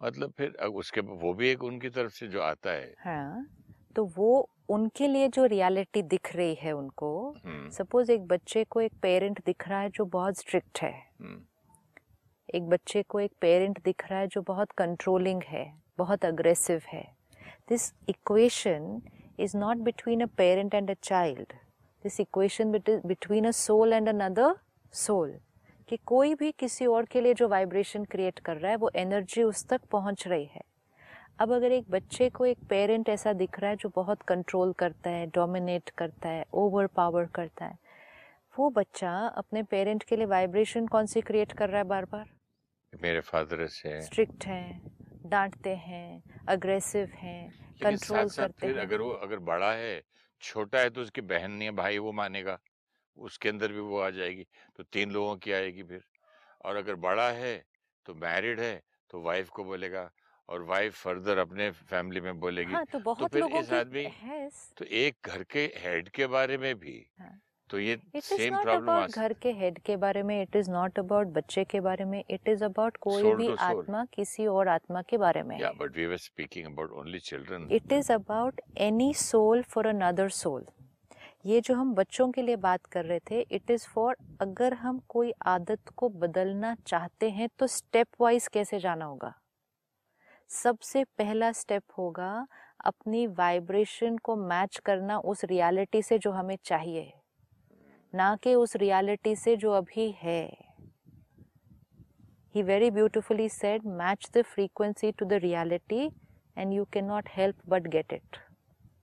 मतलब 0.01 0.33
फिर 0.33 0.57
अब 0.61 0.77
उसके 0.77 1.01
वो 1.01 1.33
भी 1.35 1.49
एक 1.49 1.63
उनकी 1.65 1.89
तरफ़ 1.89 2.13
से 2.13 2.29
जो 2.29 2.41
आता 2.41 2.71
है। 2.71 2.95
हाँ 3.05 3.47
तो 3.97 4.05
वो 4.17 4.49
उनके 4.69 5.07
लिए 5.09 5.29
जो 5.29 5.45
रियलिटी 5.47 6.03
दिख 6.03 6.37
रही 6.37 6.55
है 6.55 6.73
उनको 6.73 7.31
हम्म, 7.47 7.71
सपोज़ 7.71 8.13
एक 8.13 8.27
बच्चे 8.27 8.65
को 8.65 8.81
एक 8.81 8.93
पेरेंट 9.03 9.41
दिख 9.47 9.69
रहा 9.69 9.81
है 9.81 9.91
जो 9.91 10.05
बहुत 10.05 10.39
स्ट्रिक्ट 10.39 10.83
है। 10.83 10.93
एक 12.55 12.69
बच्चे 12.69 13.03
को 13.03 13.21
एक 13.21 13.33
पेरेंट 13.41 13.83
दिख 13.85 14.11
रहा 14.11 14.19
है 14.19 14.27
जो 14.27 14.43
बहुत 14.43 14.73
कंट्रोलिंग 14.73 15.43
है 15.43 15.73
बहुत 15.99 16.25
अग्रेसिव 16.25 16.83
है। 16.89 17.17
This 17.69 17.93
equation 18.09 19.03
is 19.39 19.57
not 19.57 19.77
between 19.77 20.21
a 20.21 20.27
parent 20.37 20.75
and 20.75 20.91
a 20.91 20.95
child 21.03 21.53
this 22.05 22.21
equation 22.21 22.73
between 22.73 23.47
a 23.47 23.51
soul 23.51 23.93
and 23.93 24.09
another 24.09 24.55
soul 24.95 25.35
कि 25.89 25.97
कोई 26.07 26.35
भी 26.35 26.51
किसी 26.53 26.87
और 26.87 27.05
के 27.05 27.21
लिए 27.21 27.35
जो 27.35 27.49
वाइब्रेशन 27.49 28.05
क्रिएट 28.05 28.39
कर 28.39 28.57
रहा 28.57 28.71
है 28.71 28.77
वो 28.77 28.91
एनर्जी 28.97 29.43
उस 29.43 29.67
तक 29.69 29.81
पहुँच 29.93 30.27
रही 30.29 30.45
है। 30.45 30.61
अब 31.41 31.53
अगर 31.53 31.73
एक 31.73 31.91
बच्चे 31.91 32.29
को 32.31 32.47
एक 32.47 32.59
पेरेंट 32.71 33.09
ऐसा 33.09 33.33
दिख 33.33 33.59
रहा 33.61 33.71
है 33.71 33.77
जो 33.77 33.89
बहुत 33.97 34.23
कंट्रोल 34.23 34.73
करता 34.73 35.11
है 35.11 35.27
डोमिनेट 35.27 35.91
करता 35.91 36.29
है 36.29 36.45
ओवर 36.55 36.87
पावर 36.87 37.27
करता 37.35 37.65
है 37.65 37.79
वो 38.55 38.69
बच्चा 38.71 39.13
अपने 39.37 39.63
पेरेंट 39.63 40.03
के 40.03 40.17
लिए 40.17 40.27
वाइब्रेशन 40.27 40.87
कौन 40.87 41.07
सी 41.07 41.21
क्रिएट 41.21 41.53
कर 41.53 41.69
रहा 41.69 41.79
है 41.79 41.85
बार 41.85 42.05
बार 42.05 42.29
मेरे 42.93 43.21
फादर 43.21 43.67
से। 43.67 44.01
स्ट्रिक्ट 44.03 44.47
है। 44.47 44.81
डांटते 45.33 45.75
हैं 45.79 46.07
अग्रेसिव 46.49 47.11
हैं 47.17 47.41
कंट्रोल 47.83 48.29
करते 48.31 48.67
हैं 48.67 48.75
अगर 48.79 49.01
वो 49.01 49.11
अगर 49.27 49.39
बड़ा 49.45 49.73
है 49.75 49.95
छोटा 50.43 50.79
है 50.79 50.91
तो 50.91 51.01
उसकी 51.01 51.21
बहन 51.27 51.51
नहीं 51.53 51.69
है 51.69 51.75
भाई 51.75 51.99
वो 51.99 52.13
मानेगा 52.13 52.59
उसके 53.19 53.49
अंदर 53.49 53.73
भी 53.73 53.81
वो 53.83 54.01
आ 54.01 54.09
जाएगी 54.13 54.47
तो 54.77 54.83
तीन 54.93 55.11
लोगों 55.11 55.37
की 55.37 55.53
आएगी 55.53 55.83
फिर 55.83 56.03
और 56.65 56.77
अगर 56.77 56.95
बड़ा 57.05 57.31
है 57.35 57.55
तो 58.07 58.15
मैरिड 58.17 58.61
है 58.61 58.75
तो 59.11 59.21
वाइफ 59.21 59.49
को 59.49 59.65
बोलेगा 59.65 60.11
और 60.49 60.63
वाइफ 60.65 60.95
फर्दर 60.97 61.39
अपने 61.39 61.71
फैमिली 61.71 62.21
में 62.21 62.39
बोलेगी 62.41 62.73
हाँ, 62.73 62.85
तो, 62.85 62.99
तो 62.99 63.05
बहुत 63.05 63.19
तो 63.21 63.27
फिर 63.29 63.59
इस 63.59 63.73
आदमी 63.73 64.07
तो 64.77 64.85
एक 64.85 65.17
घर 65.25 65.43
के 65.51 65.65
हेड 65.77 66.09
के 66.11 66.27
बारे 66.29 66.59
में 66.59 66.75
भी 66.79 66.97
हाँ. 67.21 67.39
तो 67.73 67.79
ये 67.79 68.21
सेम 68.23 68.57
प्रॉब्लम 68.59 69.07
घर 69.07 69.33
के 69.43 69.51
हेड 69.55 69.79
के 69.81 69.97
बारे 69.97 70.23
में 70.23 70.41
इट 70.41 70.57
इज़ 70.57 70.71
नॉट 70.71 70.99
अबाउट 70.99 71.27
बच्चे 71.35 71.63
के 71.65 71.81
बारे 71.81 72.05
में 72.05 72.19
इट 72.21 72.49
इज़ 72.49 72.65
अबाउट 72.65 72.97
कोई 73.01 73.35
भी 73.35 73.49
आत्मा 73.61 74.05
किसी 74.15 74.47
और 74.47 74.69
आत्मा 74.69 75.03
के 75.03 75.19
बारे 75.19 75.43
में 75.43 75.57
yeah, 75.59 75.79
but 75.79 75.97
we 75.97 76.07
were 76.07 76.19
speaking 76.25 76.67
about 76.67 76.93
only 77.03 77.21
children. 77.21 77.65
It 77.71 77.93
is 77.93 78.11
about 78.11 78.61
any 78.87 79.13
soul 79.21 79.63
for 79.67 79.85
another 79.87 80.29
soul. 80.41 80.67
ये 81.47 81.61
जो 81.61 81.75
हम 81.75 81.95
बच्चों 81.95 82.31
के 82.33 82.43
लिए 82.43 82.57
बात 82.59 82.85
कर 82.87 83.05
रहे 83.05 83.21
थे 83.31 83.41
इट 83.51 83.71
इज़ 83.71 83.87
फॉर 83.87 84.17
अगर 84.41 84.75
हम 84.75 85.01
कोई 85.09 85.33
आदत 85.47 85.89
को 85.97 86.09
बदलना 86.19 86.75
चाहते 86.87 87.31
हैं 87.31 87.49
तो 87.59 87.67
स्टेप 87.69 88.21
वाइज 88.21 88.49
कैसे 88.49 88.79
जाना 88.81 89.05
होगा 89.05 89.33
सबसे 90.51 91.05
पहला 91.19 91.51
स्टेप 91.55 91.83
होगा 91.99 92.31
अपनी 92.85 93.27
वाइब्रेशन 93.39 94.19
को 94.19 94.37
मैच 94.45 94.79
करना 94.85 95.19
उस 95.27 95.45
रियलिटी 95.47 96.03
से 96.03 96.19
जो 96.19 96.31
हमें 96.33 96.57
चाहिए 96.65 97.13
ना 98.13 98.35
कि 98.43 98.55
उस 98.55 98.77
रियलिटी 98.77 99.35
से 99.37 99.57
जो 99.57 99.73
अभी 99.73 100.11
है। 100.19 100.43
He 102.55 102.63
very 102.63 102.91
beautifully 102.91 103.49
said 103.49 103.87
match 103.99 104.29
the 104.35 104.43
frequency 104.45 105.11
to 105.13 105.27
the 105.27 105.33
reality 105.43 106.05
and 106.57 106.73
you 106.73 106.85
can 106.93 107.05
not 107.05 107.29
help 107.33 107.57
but 107.69 107.87
get 107.89 108.13
it 108.13 108.37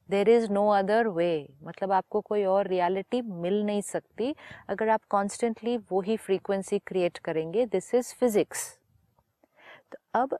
there 0.09 0.29
is 0.29 0.51
no 0.51 0.67
other 0.69 1.07
way 1.07 1.47
मतलब 1.63 1.91
आपको 1.91 2.21
कोई 2.21 2.43
और 2.45 2.67
रियलिटी 2.67 3.21
मिल 3.21 3.63
नहीं 3.63 3.81
सकती। 3.81 4.33
अगर 4.69 4.89
आप 4.89 5.01
कॉन्स्टेंटली 5.09 5.75
वो 5.91 6.01
ही 6.01 6.17
फ्रीक्वेंसी 6.17 6.79
क्रिएट 6.79 7.17
करेंगे 7.17 7.65
दिस 7.67 7.93
इज़ 7.95 8.13
फिज़िक्स 8.19 8.67
तो 9.91 9.97
अब 10.15 10.37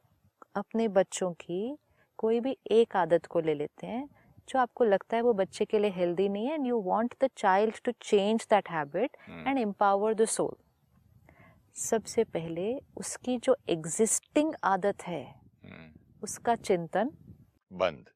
अपने 0.56 0.88
बच्चों 0.90 1.32
की 1.34 1.76
कोई 2.20 2.40
भी 2.40 2.58
एक 2.72 2.96
आदत 2.98 3.26
को 3.26 3.40
ले 3.40 3.54
लेते 3.54 3.88
हैं। 3.88 4.08
जो 4.50 4.60
आपको 4.60 4.84
लगता 4.84 5.16
है 5.16 5.22
वो 5.22 5.34
बच्चे 5.34 5.66
के 5.66 5.80
लिए 5.80 5.92
हेल्दी 5.92 6.30
नहीं 6.30 6.48
है 6.48 6.54
and 6.54 6.68
you 6.68 6.82
want 6.82 7.16
the 7.24 7.30
child 7.38 7.82
to 7.86 7.92
change 7.92 8.48
that 8.50 8.70
habit 8.70 9.18
and 9.30 9.58
empower 9.58 10.14
the 10.14 10.26
soul 10.26 10.56
सबसे 11.76 12.24
पहले 12.24 12.82
उसकी 12.98 13.38
जो 13.38 13.58
एग्जिस्टिंग 13.70 14.54
आदत 14.64 15.04
है 15.04 15.42
hmm. 15.42 16.24
उसका 16.24 16.56
चिंतन 16.56 17.12
बंद. 17.74 18.10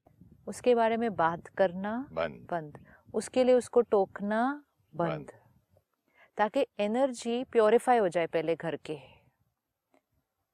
उसके 0.47 0.75
बारे 0.75 0.97
में 0.97 1.15
बात 1.15 1.47
करना 1.47 2.07
बंद. 2.11 2.47
बंद. 2.51 2.85
उसके 3.13 3.43
लिए 3.43 3.55
उसको 3.55 3.81
टोकना 3.81 4.63
बंद, 4.95 5.09
बंद। 5.09 5.31
ताकि 6.37 6.67
एनर्जी 6.79 7.43
प्योरीफाई 7.43 7.97
हो 7.97 8.07
जाए 8.07 8.27
पहले 8.27 8.55
घर 8.55 8.75
के। 8.75 9.12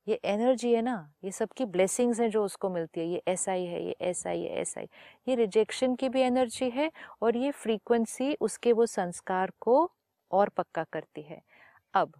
ये 0.07 0.19
एनर्जी 0.25 0.73
है 0.73 0.81
ना 0.81 1.13
ये 1.23 1.31
सबकी 1.31 1.65
ब्लेसिंग्स 1.65 2.19
हैं 2.19 2.29
जो 2.29 2.43
उसको 2.45 2.69
मिलती 2.69 2.99
है 2.99 3.07
ये 3.07 3.21
ऐसा 3.27 3.51
ही 3.51 3.65
है 3.65 3.83
ये 3.85 3.95
ऐसा 4.01 4.29
ही 4.29 4.43
है 4.43 4.51
ऐसा 4.51 4.81
ही 4.81 4.87
ये 5.27 5.35
रिजेक्शन 5.35 5.95
की 5.95 6.09
भी 6.09 6.21
एनर्जी 6.21 6.69
है 6.69 6.91
और 7.21 7.37
ये 7.37 7.51
फ्रीक्वेंसी 7.51 8.33
उसके 8.41 8.73
वो 8.73 8.85
संस्कार 8.85 9.51
को 9.59 9.91
और 10.31 10.49
पक्का 10.49 10.83
करती 10.83 11.21
है। 11.21 11.41
अब 11.93 12.13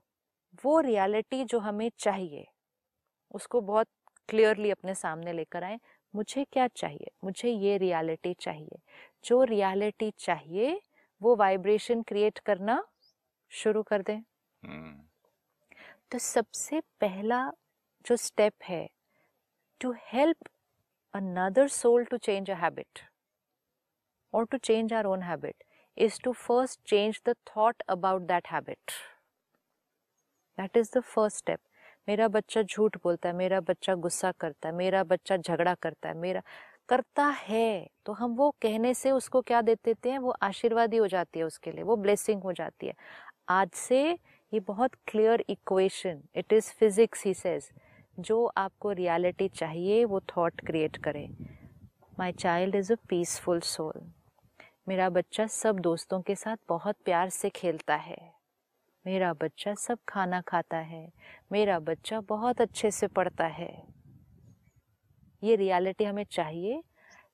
वो 0.66 0.80
रियलिटी 0.80 1.44
जो 1.46 1.60
हमें 1.60 1.92
चाहिए 2.00 2.48
उसको 3.32 3.62
बहुत 3.62 3.88
क्लियरली 4.30 4.72
अपने 4.72 4.96
सामने 4.96 5.34
लेकर 5.34 5.64
आए 5.64 5.80
मुझे 6.16 6.44
क्या 6.44 6.68
चाहिए? 6.68 7.12
मुझे 7.24 7.50
ये 7.50 7.78
रियलिटी 7.78 8.34
चाहिए। 8.34 8.80
जो 9.26 9.44
रियलिटी 9.44 10.12
चाहिए 10.12 10.82
वो 11.22 11.36
वाइब्रेशन 11.36 12.02
क्रिएट 12.02 12.40
करना 12.40 12.84
शुरू 13.52 13.84
कर 13.84 14.02
दें। 14.02 14.22
hmm. 14.64 15.06
तो 16.12 16.18
सबसे 16.20 16.80
पहला 17.02 17.52
जो 18.10 18.16
स्टेप 18.18 18.54
है 18.64 18.88
to 19.82 19.94
help 20.14 20.50
another 21.14 21.68
soul 21.72 22.04
to 22.06 22.18
change 22.18 22.50
a 22.52 22.56
habit 22.64 23.02
or 24.34 24.46
to 24.46 24.60
change 24.60 24.92
our 24.92 25.08
own 25.08 25.22
habit 25.22 25.64
is 25.98 26.18
to 26.26 26.34
first 26.40 26.80
change 26.86 27.20
the 27.28 27.34
thought 27.50 27.82
about 27.88 28.28
that 28.28 28.46
habit. 28.48 28.94
That 30.58 30.80
is 30.82 30.92
the 30.92 31.02
first 31.14 31.42
step. 31.44 31.60
मेरा 32.08 32.28
बच्चा 32.28 32.62
झूठ 32.62 32.98
बोलता 33.04 33.30
है, 33.30 33.36
मेरा 33.36 33.60
बच्चा 33.62 33.96
गुस्सा 33.96 34.32
करता 34.40 34.70
है, 34.70 34.76
मेरा 34.76 35.04
बच्चा 35.04 35.38
झगड़ा 35.38 35.74
करता 35.76 36.10
है, 36.10 36.16
मेरा 36.18 36.42
करता 36.90 37.26
है 37.40 37.88
तो 38.06 38.14
हम 38.14 38.36
वो 38.36 38.50
कहने 38.62 38.94
से 38.94 39.12
उसको 39.12 39.42
क्या 39.42 39.62
दे 39.62 39.76
देते 39.86 40.12
हैं 40.12 40.20
वो 40.20 40.34
आशीर्वाद 40.44 40.94
ही 40.94 41.00
हो 41.00 41.08
जाती 41.08 41.40
है 41.40 41.46
उसके 41.46 41.72
लिए, 41.72 41.84
वो 41.84 41.96
ब्लेसिंग 41.96 42.42
हो 42.44 42.54
जाती 42.54 42.88
है 42.88 42.94
आज 43.50 43.70
से 43.76 44.02
ये 44.54 44.60
बहुत 44.68 44.96
clear 45.08 45.44
equation 45.50 46.22
it 46.36 46.54
is 46.54 46.72
physics 46.80 47.26
he 47.26 47.34
says 47.34 47.70
जो 48.20 48.46
आपको 48.58 48.92
रियलिटी 48.92 49.48
चाहिए, 49.48 50.06
वो 50.06 50.20
थॉट 50.20 50.62
क्रिएट 50.62 50.98
करे। 50.98 51.30
My 52.20 52.32
child 52.32 52.76
is 52.76 52.94
a 52.94 52.96
peaceful 53.10 53.60
soul 53.60 54.12
मेरा 54.88 55.10
बच्चा 55.10 55.46
सब 55.48 55.80
दोस्तों 55.80 56.22
के 56.22 56.36
साथ 56.36 56.58
बहुत 56.70 56.96
प्यार 57.06 57.30
से 57.30 57.50
खेलता 57.50 57.96
है। 57.96 58.18
मेरा 59.06 59.34
बच्चा 59.34 59.74
सब 59.74 60.00
खाना 60.10 60.42
खाता 60.42 60.78
है। 60.78 61.12
मेरा 61.52 61.80
बच्चा 61.80 62.22
बहुत 62.22 62.62
अच्छे 62.62 62.92
से 62.92 63.08
पढ़ता 63.08 63.46
है। 63.46 63.72
ये 65.44 65.56
रियलिटी 65.56 66.04
हमें 66.04 66.24
चाहिए। 66.24 66.84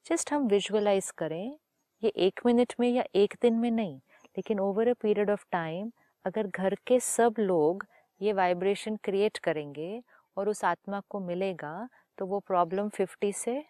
जस्ट 0.05 0.33
हम 0.33 0.47
विजुअलाइज 0.47 1.11
करें। 1.11 1.57
ये 2.03 2.09
एक 2.09 2.39
मिनट 2.45 2.73
में 2.79 2.89
या 2.89 3.03
एक 3.15 3.33
दिन 3.41 3.53
में 3.53 3.71
नहीं, 3.71 3.97
लेकिन 4.37 4.59
over 4.59 4.87
a 4.87 4.93
period 4.93 5.29
of 5.29 5.45
time 5.51 5.91
अगर 6.25 6.47
घर 6.47 6.75
के 6.87 6.99
सब 6.99 7.35
लोग 7.39 7.85
ये 8.21 8.33
वाइब्रेशन 8.33 8.95
क्रिएट 8.95 9.37
करेंगे 9.37 10.03
और 10.37 10.49
उस 10.49 10.65
आत्मा 10.65 11.01
को 11.09 11.19
मिलेगा 11.19 11.89
तो 12.17 12.25
वो 12.25 12.39
प्रॉब्लम 12.39 12.89
फिफ्टी 12.89 13.31
से 13.33 13.63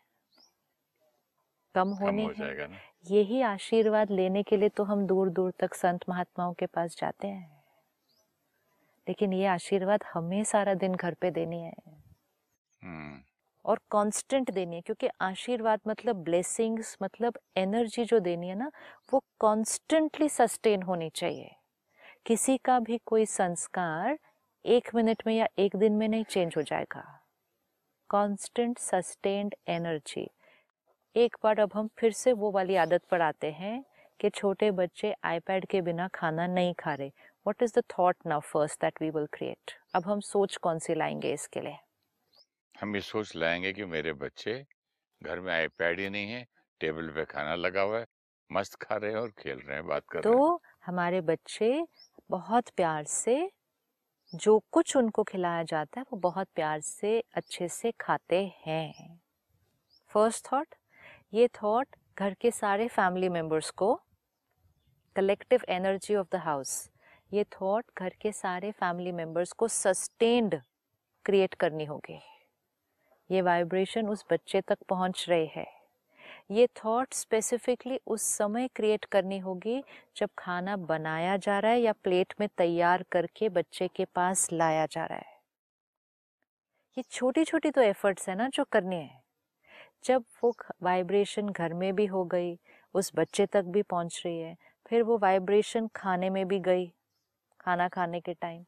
कम 1.75 1.89
होने 1.89 2.25
हो 2.25 2.31
है। 2.39 2.79
यही 3.11 3.41
आशीर्वाद 3.41 4.11
लेने 4.11 4.43
के 4.43 4.57
लिए 4.57 4.69
तो 4.69 4.83
हम 4.83 5.05
दूर 5.07 5.29
दूर 5.29 5.51
तक 5.59 5.73
संत 5.73 5.99
महात्माओं 6.09 6.53
के 6.53 6.65
पास 6.65 6.97
जाते 6.97 7.27
हैं। 7.27 7.63
लेकिन 9.07 9.33
ये 9.33 9.45
आशीर्वाद 9.45 10.03
हमें 10.13 10.43
सारा 10.43 10.73
दिन 10.73 10.95
घर 10.95 11.13
पे 11.13 11.31
देनी 11.31 11.61
है। 11.61 11.73
hmm. 12.81 13.23
और 13.65 13.79
कांस्टेंट 13.91 14.51
देनी 14.51 14.75
है 14.75 14.81
क्योंकि 14.81 15.07
आशीर्वाद 15.21 15.79
मतलब 15.87 16.15
ब्लेसिंग्स 16.15 16.97
मतलब 17.03 17.39
एनर्जी 17.57 18.05
जो 18.05 18.19
देनी 18.19 18.49
है 18.49 18.55
ना 18.55 18.71
वो 19.13 19.19
कांस्टेंटली 19.41 20.29
सस्टेन 20.29 20.83
होनी 20.83 21.09
चाहिए। 21.09 21.55
किसी 22.25 22.57
का 22.57 22.79
भी 22.79 22.99
कोई 23.05 23.25
संस्कार 23.25 24.19
एक 24.65 24.89
मिनट 24.95 25.23
में 25.27 25.33
या 25.35 25.47
एक 25.59 25.75
दिन 25.75 25.93
में 25.93 26.07
नहीं 26.07 26.23
चेंज 26.23 26.53
हो 26.57 26.61
जाएगा। 26.61 27.01
कांस्टेंट 28.09 28.77
सस्टेन्ड 28.79 29.55
एनर्जी 29.67 30.27
एक 31.15 31.37
बार 31.43 31.59
अब 31.59 31.71
हम 31.73 31.89
फिर 31.97 32.11
से 32.13 32.33
वो 32.33 32.51
वाली 32.51 32.75
आदत 32.77 33.03
पर 33.11 33.21
आते 33.21 33.51
हैं 33.51 33.83
कि 34.19 34.29
छोटे 34.29 34.71
बच्चे 34.71 35.13
आईपैड 35.23 35.65
के 35.65 35.81
बिना 35.81 36.07
खाना 36.13 36.47
नहीं 36.47 36.73
खा 36.73 36.93
रहे। 36.95 37.11
What 37.45 37.63
is 37.63 37.79
the 37.79 37.83
thought 37.91 38.17
now 38.27 38.39
first 38.45 38.81
that 38.81 39.01
we 39.01 39.09
will 39.09 39.27
create 39.33 39.71
अब 39.95 40.05
हम 40.05 40.19
सोच 40.25 40.57
कौन 40.57 40.79
सी 40.79 40.95
लाएँगे 40.95 41.33
इसके 41.33 41.61
लिए? 41.61 41.77
हम 42.75 42.95
ये 42.95 43.01
सोच 43.01 43.35
लाएँगे 43.35 43.71
कि 43.73 43.85
मेरे 43.85 44.13
बच्चे 44.15 44.53
घर 45.21 45.39
में 45.41 45.53
आईपैड 45.53 45.99
ही 45.99 46.09
नहीं 46.09 46.31
है 46.31 46.45
टेबल 46.81 47.09
पे 47.11 47.25
खाना 47.25 47.55
लगा 47.57 47.81
हुआ 47.81 47.99
है 47.99 48.07
मस्त 48.49 48.75
खा 48.81 48.97
रहे 48.97 49.11
हैं 49.11 49.19
और 49.19 49.31
खेल 49.39 49.59
रहे 49.59 49.77
हैं 49.77 49.87
बात 49.87 50.05
कर 50.09 50.23
तो 50.23 50.31
रहे 50.31 50.37
हैं। 50.37 50.45
हमारे 50.85 51.19
बच्चे 51.21 51.67
बहुत 52.29 52.69
प्यार 52.69 53.03
से 53.05 53.35
जो 54.35 54.63
कुछ 54.71 54.95
उनको 54.97 55.23
खिलाया 55.23 55.63
जाता 55.63 55.99
है, 55.99 56.05
वो 56.13 56.19
बहुत 56.19 56.47
प्यार 56.55 56.79
से, 56.79 57.23
अच्छे 57.33 57.67
से 57.67 57.91
खाते 57.91 58.53
हैं। 58.67 59.21
फ़र्स्ट 60.07 60.51
थॉट 60.51 60.75
ये 61.33 61.47
थॉट 61.47 61.95
घर 62.19 62.33
के 62.33 62.51
सारे 62.51 62.87
फैमिली 62.87 63.29
मेंबर्स 63.29 63.69
को 63.69 64.01
collective 65.15 65.61
energy 65.69 66.15
of 66.15 66.27
the 66.31 66.35
house 66.35 66.89
ये 67.33 67.43
थॉट 67.43 67.85
घर 67.97 68.13
के 68.21 68.31
सारे 68.31 68.71
फैमिली 68.71 69.11
मेंबर्स 69.11 69.51
को 69.51 69.67
सस्टेन्ड 69.67 70.61
क्रिएट 71.25 71.53
करनी 71.53 71.85
होगी। 71.85 72.19
ये 73.31 73.41
वाइब्रेशन 73.41 74.07
उस 74.07 74.25
बच्चे 74.31 74.61
तक 74.61 74.77
पहुँच 74.89 75.25
रही 75.29 75.47
है। 75.55 75.74
ये 76.49 76.67
थॉट 76.77 77.13
स्पेसिफिकली 77.13 77.99
उस 78.07 78.23
समय 78.37 78.67
क्रिएट 78.67 79.05
करनी 79.05 79.37
होगी 79.39 79.83
जब 80.17 80.29
खाना 80.37 80.75
बनाया 80.77 81.37
जा 81.37 81.59
रहा 81.59 81.71
है 81.71 81.81
या 81.81 81.93
प्लेट 82.03 82.33
में 82.39 82.47
तैयार 82.57 83.03
करके 83.11 83.49
बच्चे 83.49 83.87
के 83.87 84.05
पास 84.05 84.47
लाया 84.53 84.85
जा 84.85 85.05
रहा 85.05 85.17
है। 85.17 85.33
ये 86.97 87.03
छोटी 87.11 87.43
छोटी 87.43 87.71
तो 87.71 87.81
एफर्ट्स 87.81 88.29
है 88.29 88.35
ना 88.35 88.47
जो 88.49 88.63
करनी 88.63 88.95
है। 88.95 89.23
जब 90.05 90.23
वो 90.43 90.55
वाइब्रेशन 90.83 91.49
घर 91.49 91.73
में 91.73 91.93
भी 91.95 92.05
हो 92.05 92.23
गई, 92.25 92.57
उस 92.95 93.11
बच्चे 93.15 93.45
तक 93.45 93.63
भी 93.63 93.81
पहुँच 93.81 94.21
रही 94.25 94.39
है, 94.39 94.55
फिर 94.89 95.03
वो 95.03 95.17
वाइब्रेशन 95.17 95.87
खाने 95.95 96.29
में 96.29 96.47
भी 96.47 96.59
गई, 96.59 96.87
खाना 97.59 97.87
खाने 97.87 98.19
के 98.19 98.33
टाइम 98.33 98.63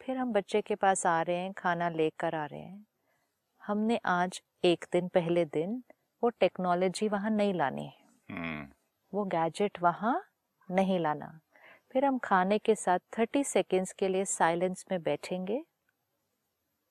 फिर 0.00 0.16
हम 0.16 0.32
बच्चे 0.32 0.60
के 0.62 0.74
पास 0.74 1.06
आ 1.06 1.20
रहे 1.22 1.36
हैं, 1.36 1.52
खाना 1.52 1.88
लेकर 1.88 2.34
आ 2.34 2.44
रहे 2.46 2.60
हैं। 2.60 2.86
हमने 3.62 3.98
आज 4.04 4.42
एक 4.64 4.84
दिन, 4.92 5.08
पहले 5.08 5.44
दिन 5.44 5.82
वो 6.22 6.28
टेक्नोलॉजी 6.28 7.08
वहाँ 7.08 7.30
नहीं 7.30 7.54
लानी 7.54 7.84
है। 7.84 7.94
हम्म, 8.30 8.68
वो 9.12 9.24
गैजेट 9.24 9.82
वहाँ 9.82 10.24
नहीं 10.70 10.98
लाना। 10.98 11.40
फिर 11.92 12.04
हम 12.04 12.18
खाने 12.18 12.58
के 12.58 12.74
साथ 12.74 12.98
थर्टी 13.18 13.44
सेकेंड्स 13.44 13.92
के 13.92 14.08
लिए 14.08 14.24
साइलेंस 14.24 14.84
में 14.90 15.02
बैठेंगे। 15.02 15.64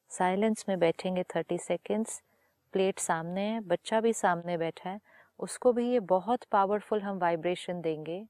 साइलेंस 0.10 0.66
में 0.70 0.80
बैठेंगे 0.80 1.24
थर्टी 1.24 1.58
सेकेंड्स 1.58 2.22
प्लेट 2.74 3.00
सामने 3.00 3.42
है 3.42 3.60
बच्चा 3.62 4.02
भी 4.02 4.14
सामने 4.14 4.58
बैठा 4.58 4.90
है। 4.90 5.00
उसको 5.40 5.74
भी 5.74 5.90
ये 5.92 6.00
बहुत 6.00 6.44
पावरफुल 6.44 7.02
हम 7.02 7.18
वाइब्रेशन 7.18 7.82
देंगे 7.82 8.28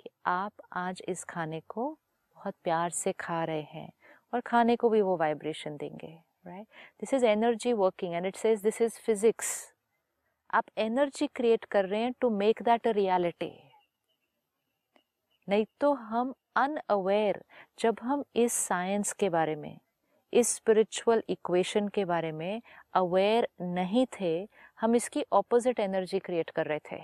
कि 0.00 0.10
आप 0.26 0.52
आज 0.72 1.02
इस 1.08 1.24
खाने 1.24 1.60
को 1.68 1.98
बहुत 2.36 2.54
प्यार 2.64 2.90
से 2.90 3.12
खा 3.12 3.44
रहे 3.44 3.62
हैं 3.62 3.90
और 4.32 4.40
खाने 4.40 4.76
को 4.76 4.88
भी 4.88 5.00
वो 5.00 5.16
वाइब्रेशन 5.16 5.76
देंगे 5.76 6.18
right 6.46 6.66
this 7.00 7.14
is 7.14 7.26
energy 7.26 7.72
working 7.72 8.14
and 8.14 8.26
it 8.26 8.36
says 8.36 8.62
this 8.62 8.82
is 8.82 8.98
physics 8.98 9.73
आप 10.54 10.64
एनर्जी 10.78 11.26
क्रिएट 11.26 11.64
कर 11.64 11.84
रहे 11.84 12.00
हैं 12.00 12.12
to 12.20 12.30
make 12.30 12.62
that 12.62 12.86
a 12.86 12.90
reality. 12.90 13.52
नहीं 15.48 15.64
तो 15.80 15.92
हम 15.92 16.34
अनअवेयर, 16.56 17.42
जब 17.78 17.96
हम 18.02 18.24
इस 18.36 18.52
साइंस 18.52 19.12
के 19.12 19.28
बारे 19.28 19.56
में, 19.56 19.78
इस 20.32 20.48
स्पिरिचुअल 20.48 21.22
इक्वेशन 21.28 21.88
के 21.88 22.04
बारे 22.04 22.32
में 22.32 22.62
अवेयर 22.94 23.48
नहीं 23.60 24.06
थे, 24.20 24.48
हम 24.80 24.94
इसकी 24.94 25.24
ऑपोजिट 25.32 25.80
एनर्जी 25.80 26.18
क्रिएट 26.18 26.50
कर 26.50 26.66
रहे 26.66 26.78
थे। 26.92 27.00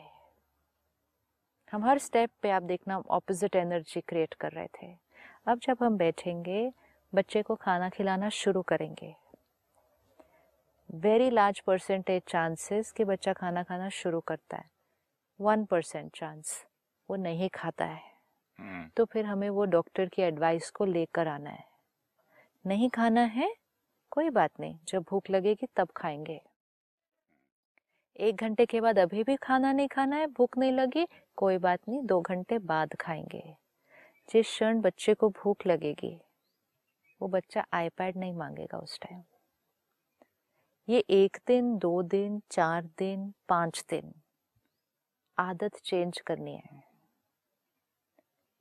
हम 1.72 1.84
हर 1.84 1.98
स्टेप 1.98 2.30
पे 2.42 2.50
आप 2.50 2.62
देखना 2.62 2.98
ऑपोजिट 2.98 3.56
एनर्जी 3.56 4.00
क्रिएट 4.00 4.34
कर 4.34 4.52
रहे 4.52 4.66
थे। 4.66 4.94
अब 5.46 5.58
जब 5.58 5.78
हम 5.82 5.96
बैठेंगे, 5.96 6.72
बच्चे 7.14 7.42
को 7.42 7.54
खाना 7.54 7.88
खिलाना 7.88 8.28
शुरू 8.28 8.62
करेंगे। 8.62 9.14
वेरी 10.94 11.30
लार्ज 11.30 11.60
परसेंटेज 11.60 12.22
चांसेस 12.28 12.92
कि 12.92 13.04
बच्चा 13.04 13.32
खाना 13.32 13.62
खाना 13.62 13.88
शुरू 13.88 14.20
करता 14.20 14.56
है। 14.56 14.70
वन 15.40 15.64
परसेंट 15.64 16.16
चांस 16.16 16.66
वो 17.10 17.16
नहीं 17.16 17.48
खाता 17.48 17.84
है। 17.84 18.02
हम्म, 18.58 18.90
तो 18.96 19.04
फिर 19.04 19.24
हमें 19.24 19.50
वो 19.50 19.64
डॉक्टर 19.64 20.08
की 20.08 20.22
एडवाइस 20.22 20.70
को 20.70 20.84
लेकर 20.84 21.28
आना 21.28 21.50
है। 21.50 21.64
नहीं 22.66 22.90
खाना 22.90 23.20
है 23.20 23.54
कोई 24.10 24.30
बात 24.30 24.50
नहीं 24.60 24.78
जब 24.88 25.04
भूख 25.10 25.30
लगेगी 25.30 25.66
तब 25.76 25.88
खाएँगे। 25.96 26.40
एक 28.16 28.36
घंटे 28.36 28.66
के 28.66 28.80
बाद 28.80 28.98
अभी 28.98 29.24
भी 29.24 29.36
खाना 29.36 29.72
नहीं 29.72 29.88
खाना 29.88 30.16
है 30.16 30.26
भूख 30.26 30.58
नहीं 30.58 30.72
लगी 30.72 31.06
कोई 31.36 31.58
बात 31.58 31.80
नहीं 31.88 32.02
दो 32.02 32.20
घंटे 32.20 32.58
बाद 32.58 32.94
खाएँगे। 32.94 33.56
जिस 34.32 34.46
क्षण 34.46 34.80
बच्चे 34.80 35.14
को 35.14 35.28
भूख 35.28 35.66
लगेगी 35.66 36.20
वो 37.20 37.28
बच्चा 37.28 37.66
आईपैड 37.72 38.16
नहीं 38.16 38.32
मांगेगा 38.32 38.78
उस 38.78 39.00
टाइम 39.00 39.22
ये 40.90 41.04
एक 41.10 41.36
दिन, 41.46 41.78
दो 41.78 42.02
दिन, 42.02 42.42
चार 42.50 42.84
दिन, 42.84 43.34
पाँच 43.48 43.84
दिन। 43.90 44.14
आदत 45.38 45.70
चेंज 45.84 46.20
करनी 46.20 46.54
है। 46.54 46.82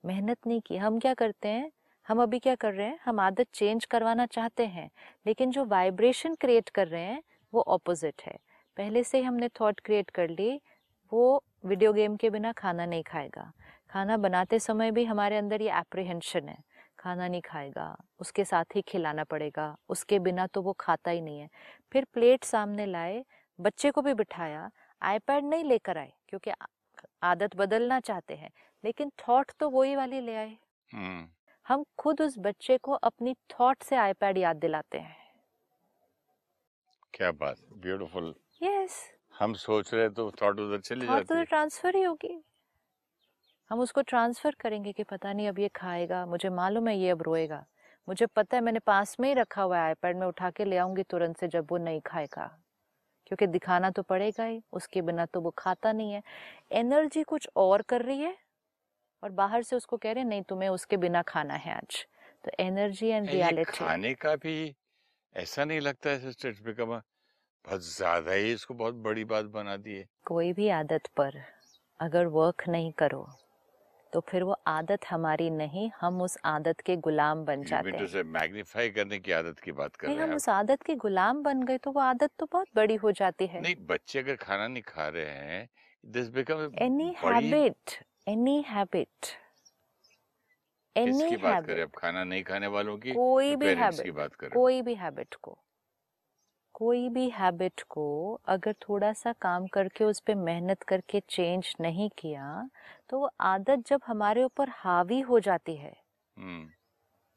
मेहनत 0.05 0.37
नहीं 0.47 0.61
की। 0.61 0.77
हम 0.77 0.99
क्या 0.99 1.13
करते 1.13 1.47
हैं? 1.47 1.71
हम 2.07 2.23
अभी 2.23 2.39
क्या 2.39 2.55
कर 2.55 2.73
रहे 2.73 2.87
हैं? 2.87 2.99
हम 3.05 3.19
आदत 3.19 3.47
चेंज 3.53 3.85
करवाना 3.85 4.25
चाहते 4.25 4.65
हैं, 4.65 4.89
लेकिन 5.27 5.51
जो 5.51 5.65
वाइब्रेशन 5.65 6.35
क्रिएट 6.35 6.69
कर 6.69 6.87
रहे 6.87 7.03
हैं, 7.03 7.23
वो 7.53 7.61
ऑपोजिट 7.61 8.21
है। 8.25 8.39
पहले 8.77 9.03
से 9.03 9.17
ही 9.17 9.23
हमने 9.23 9.49
थॉट 9.49 9.79
क्रिएट 9.79 10.09
कर 10.09 10.29
ली, 10.29 10.61
वो 11.13 11.43
वीडियो 11.65 11.93
गेम 11.93 12.15
के 12.15 12.29
बिना 12.29 12.51
खाना 12.51 12.85
नहीं 12.85 13.03
खाएगा। 13.03 13.51
खाना 13.89 14.17
बनाते 14.17 14.59
समय 14.59 14.91
भी 14.91 15.05
हमारे 15.05 15.37
अंदर 15.37 15.61
ये 15.61 15.71
एप्रीहेंशन 15.71 16.49
है। 16.49 16.68
खाना 16.99 17.27
नहीं 17.27 17.41
खाएगा 17.41 17.95
उसके 18.19 18.45
साथ 18.45 18.75
ही 18.75 18.81
खिलाना 18.87 19.23
पड़ेगा 19.25 19.75
उसके 19.89 20.19
बिना 20.19 20.47
तो 20.47 20.61
वो 20.61 20.73
खाता 20.79 21.11
ही 21.11 21.21
नहीं 21.21 21.39
है। 21.39 21.49
फिर 21.91 22.05
प्लेट 22.13 22.43
सामने 22.43 22.85
लाए 22.85 23.23
बच्चे 23.59 23.91
को 23.91 24.01
भी 24.01 24.13
बिठाया 24.13 24.69
आईपैड 25.01 25.45
नहीं 25.45 25.63
लेकर 25.63 25.97
आए 25.97 26.11
क्योंकि 26.29 26.51
आदत 27.23 27.55
बदलना 27.55 27.99
चाहते 28.01 28.35
हैं 28.35 28.51
लेकिन 28.83 29.11
थॉट 29.19 29.51
तो 29.59 29.69
वही 29.69 29.95
वाली 29.95 30.19
ले 30.21 30.35
आए। 30.35 30.57
हम्म, 30.91 31.27
हम 31.65 31.83
खुद 31.97 32.21
उस 32.21 32.35
बच्चे 32.39 32.77
को 32.77 32.91
अपनी 33.03 33.33
थॉट 33.51 33.83
से 33.83 33.95
आईपैड 33.97 34.37
याद 34.37 34.55
दिलाते 34.57 34.97
हैं। 34.99 35.17
क्या 37.13 37.31
बात 37.33 37.57
ब्यूटीफुल 37.77 38.33
यस 38.61 38.95
हम 39.35 39.53
सोच 39.57 39.93
रहे 39.93 40.09
तो 40.11 40.29
थॉट 40.41 40.59
उधर 40.59 40.81
चली 40.81 41.07
थॉट 41.07 41.09
जाती 41.09 41.27
तो 41.27 41.35
है 41.37 41.45
ट्रांसफ़र 41.45 41.95
ही 41.95 42.03
होगी। 42.03 42.41
हम 43.71 43.79
उसको 43.79 44.01
ट्रांसफ़र 44.01 44.55
करेंगे 44.59 44.91
कि 44.91 45.03
पता 45.03 45.31
नहीं 45.33 45.47
अब 45.47 45.59
ये 45.59 45.67
खाएगा 45.67 46.25
मुझे 46.25 46.49
मालूम 46.49 46.87
है 46.87 46.97
ये 46.97 47.09
अब 47.09 47.21
रोएगा। 47.21 47.65
मुझे 48.07 48.25
पता 48.25 48.57
है 48.57 48.63
मैंने 48.63 48.79
पास 48.79 49.15
में 49.19 49.27
ही 49.29 49.33
रखा 49.33 49.61
हुआ 49.61 49.77
है 49.77 49.83
आईपैड 49.83 50.17
में 50.17 50.25
उठा 50.27 50.49
के 50.49 50.65
ले 50.65 50.77
आऊँगी 50.77 51.03
तुरंत 51.03 51.39
से 51.39 51.47
जब 51.47 51.67
वो 51.71 51.77
नहीं 51.77 51.99
खाएगा। 52.05 52.45
क्योंकि 53.27 53.47
दिखाना 53.47 53.89
तो 53.89 54.01
पड़ेगा 54.01 54.43
ही 54.43 54.61
उसके 54.73 55.01
बिना 55.01 55.25
तो 55.25 55.41
वो 55.41 55.53
खाता 55.57 55.91
नहीं 55.91 56.13
है। 56.13 56.21
एनर्जी 56.71 57.23
कुछ 57.23 57.47
और 57.55 57.81
कर 57.81 58.01
रही 58.01 58.19
है? 58.19 58.35
और 59.23 59.29
बाहर 59.31 59.63
से 59.63 59.75
उसको 59.75 59.97
कह 59.97 60.11
रहे 60.11 60.23
हैं 60.23 60.29
नहीं 60.29 60.41
तुम्हें 60.41 60.69
उसके 60.69 60.97
बिना 60.97 61.21
खाना 61.21 61.53
है 61.55 61.73
आज। 61.73 62.05
तो 62.43 62.51
एनर्जी 62.59 63.07
एंड 63.07 63.29
रियलिटी। 63.29 63.71
खाने 63.71 64.13
का 64.13 64.35
भी 64.35 64.75
ऐसा 65.35 65.65
नहीं 65.65 65.81
लगता 65.81 66.09
है 66.09 66.19
सिस्टर 66.19 66.55
बिकम 66.65 66.95
बहुत 67.65 67.81
ज़्यादा 67.85 68.31
ही 68.31 68.51
इसको 68.53 68.73
बहुत 68.73 68.95
बड़ी 69.03 69.23
बात 69.25 69.45
बना 69.53 69.75
दी 69.77 69.95
है। 69.95 70.05
कोई 70.25 70.51
भी 70.53 70.69
आदत 70.73 71.07
पर 71.17 71.41
अगर 71.99 72.27
वर्क 72.33 72.67
नहीं 72.69 72.91
करो 72.93 73.27
तो 74.13 74.19
फिर 74.19 74.43
वो 74.43 74.55
आदत 74.67 75.05
हमारी 75.09 75.49
नहीं 75.51 75.89
हम 75.99 76.21
उस 76.21 76.37
आदत 76.45 76.79
के 76.81 76.95
गुलाम 76.97 77.43
बन 77.45 77.63
जाते 77.63 77.89
हैं। 77.89 78.05
से 78.07 78.23
मैग्नीफाई 78.35 78.89
करने 78.89 79.19
की 79.19 79.31
आदत 79.31 79.59
की 79.59 79.71
बात 79.71 79.95
कर 79.95 80.07
नहीं 80.07 80.17
रहे 80.17 80.27
हम 80.27 80.35
उस 80.35 80.49
आदत 80.49 80.83
के 80.83 80.95
गुलाम 81.03 81.43
बन 81.43 81.63
गए 81.63 81.77
तो 81.77 81.91
वो 81.91 82.01
आदत 82.01 82.31
तो 82.39 82.45
बहुत 82.51 82.67
बड़ी 82.75 82.95
हो 82.95 83.11
जाती 83.19 83.47
है। 83.47 83.61
नहीं 83.61 83.75
बच्चे 83.89 84.19
अगर 84.19 84.35
खाना 84.37 84.67
नहीं 84.67 84.83
खा 84.87 85.07
रहे 85.07 85.25
हैं 85.25 85.67
this 86.03 86.29
become 86.31 86.69
any 86.81 87.13
habit 87.17 88.03
any 88.27 88.63
habit 88.67 89.31
any 90.95 91.35
बात 91.37 91.65
करें 91.65 91.75
हैबिट 91.75 91.79
अब 91.79 91.91
खाना 91.97 92.23
नहीं 92.23 92.43
खाने 92.43 92.67
वालों 92.69 92.97
की 92.97 93.11
कोई 93.13 93.55
भी 93.55 93.73
हैबिट 93.75 94.13
बात 94.15 94.35
करें 94.35 94.51
कोई 94.51 94.81
भी 94.81 94.95
हैबिट 94.95 95.35
को। 95.41 95.57
कोई 96.79 97.07
भी 97.09 97.27
हैबिट 97.29 97.81
को 97.89 98.05
अगर 98.47 98.73
थोड़ा 98.81 99.11
सा 99.13 99.33
काम 99.41 99.67
करके 99.67 100.03
उस 100.03 100.19
पर 100.19 100.35
मेहनत 100.35 100.83
करके 100.83 101.19
चेंज 101.29 101.73
नहीं 101.81 102.09
किया 102.17 102.69
तो 103.09 103.19
वो 103.19 103.29
आदत 103.45 103.83
जब 103.87 104.01
हमारे 104.05 104.43
ऊपर 104.43 104.69
हावी 104.73 105.19
हो 105.21 105.39
जाती 105.39 105.75
है 105.75 105.95
हम्म, 106.37 106.69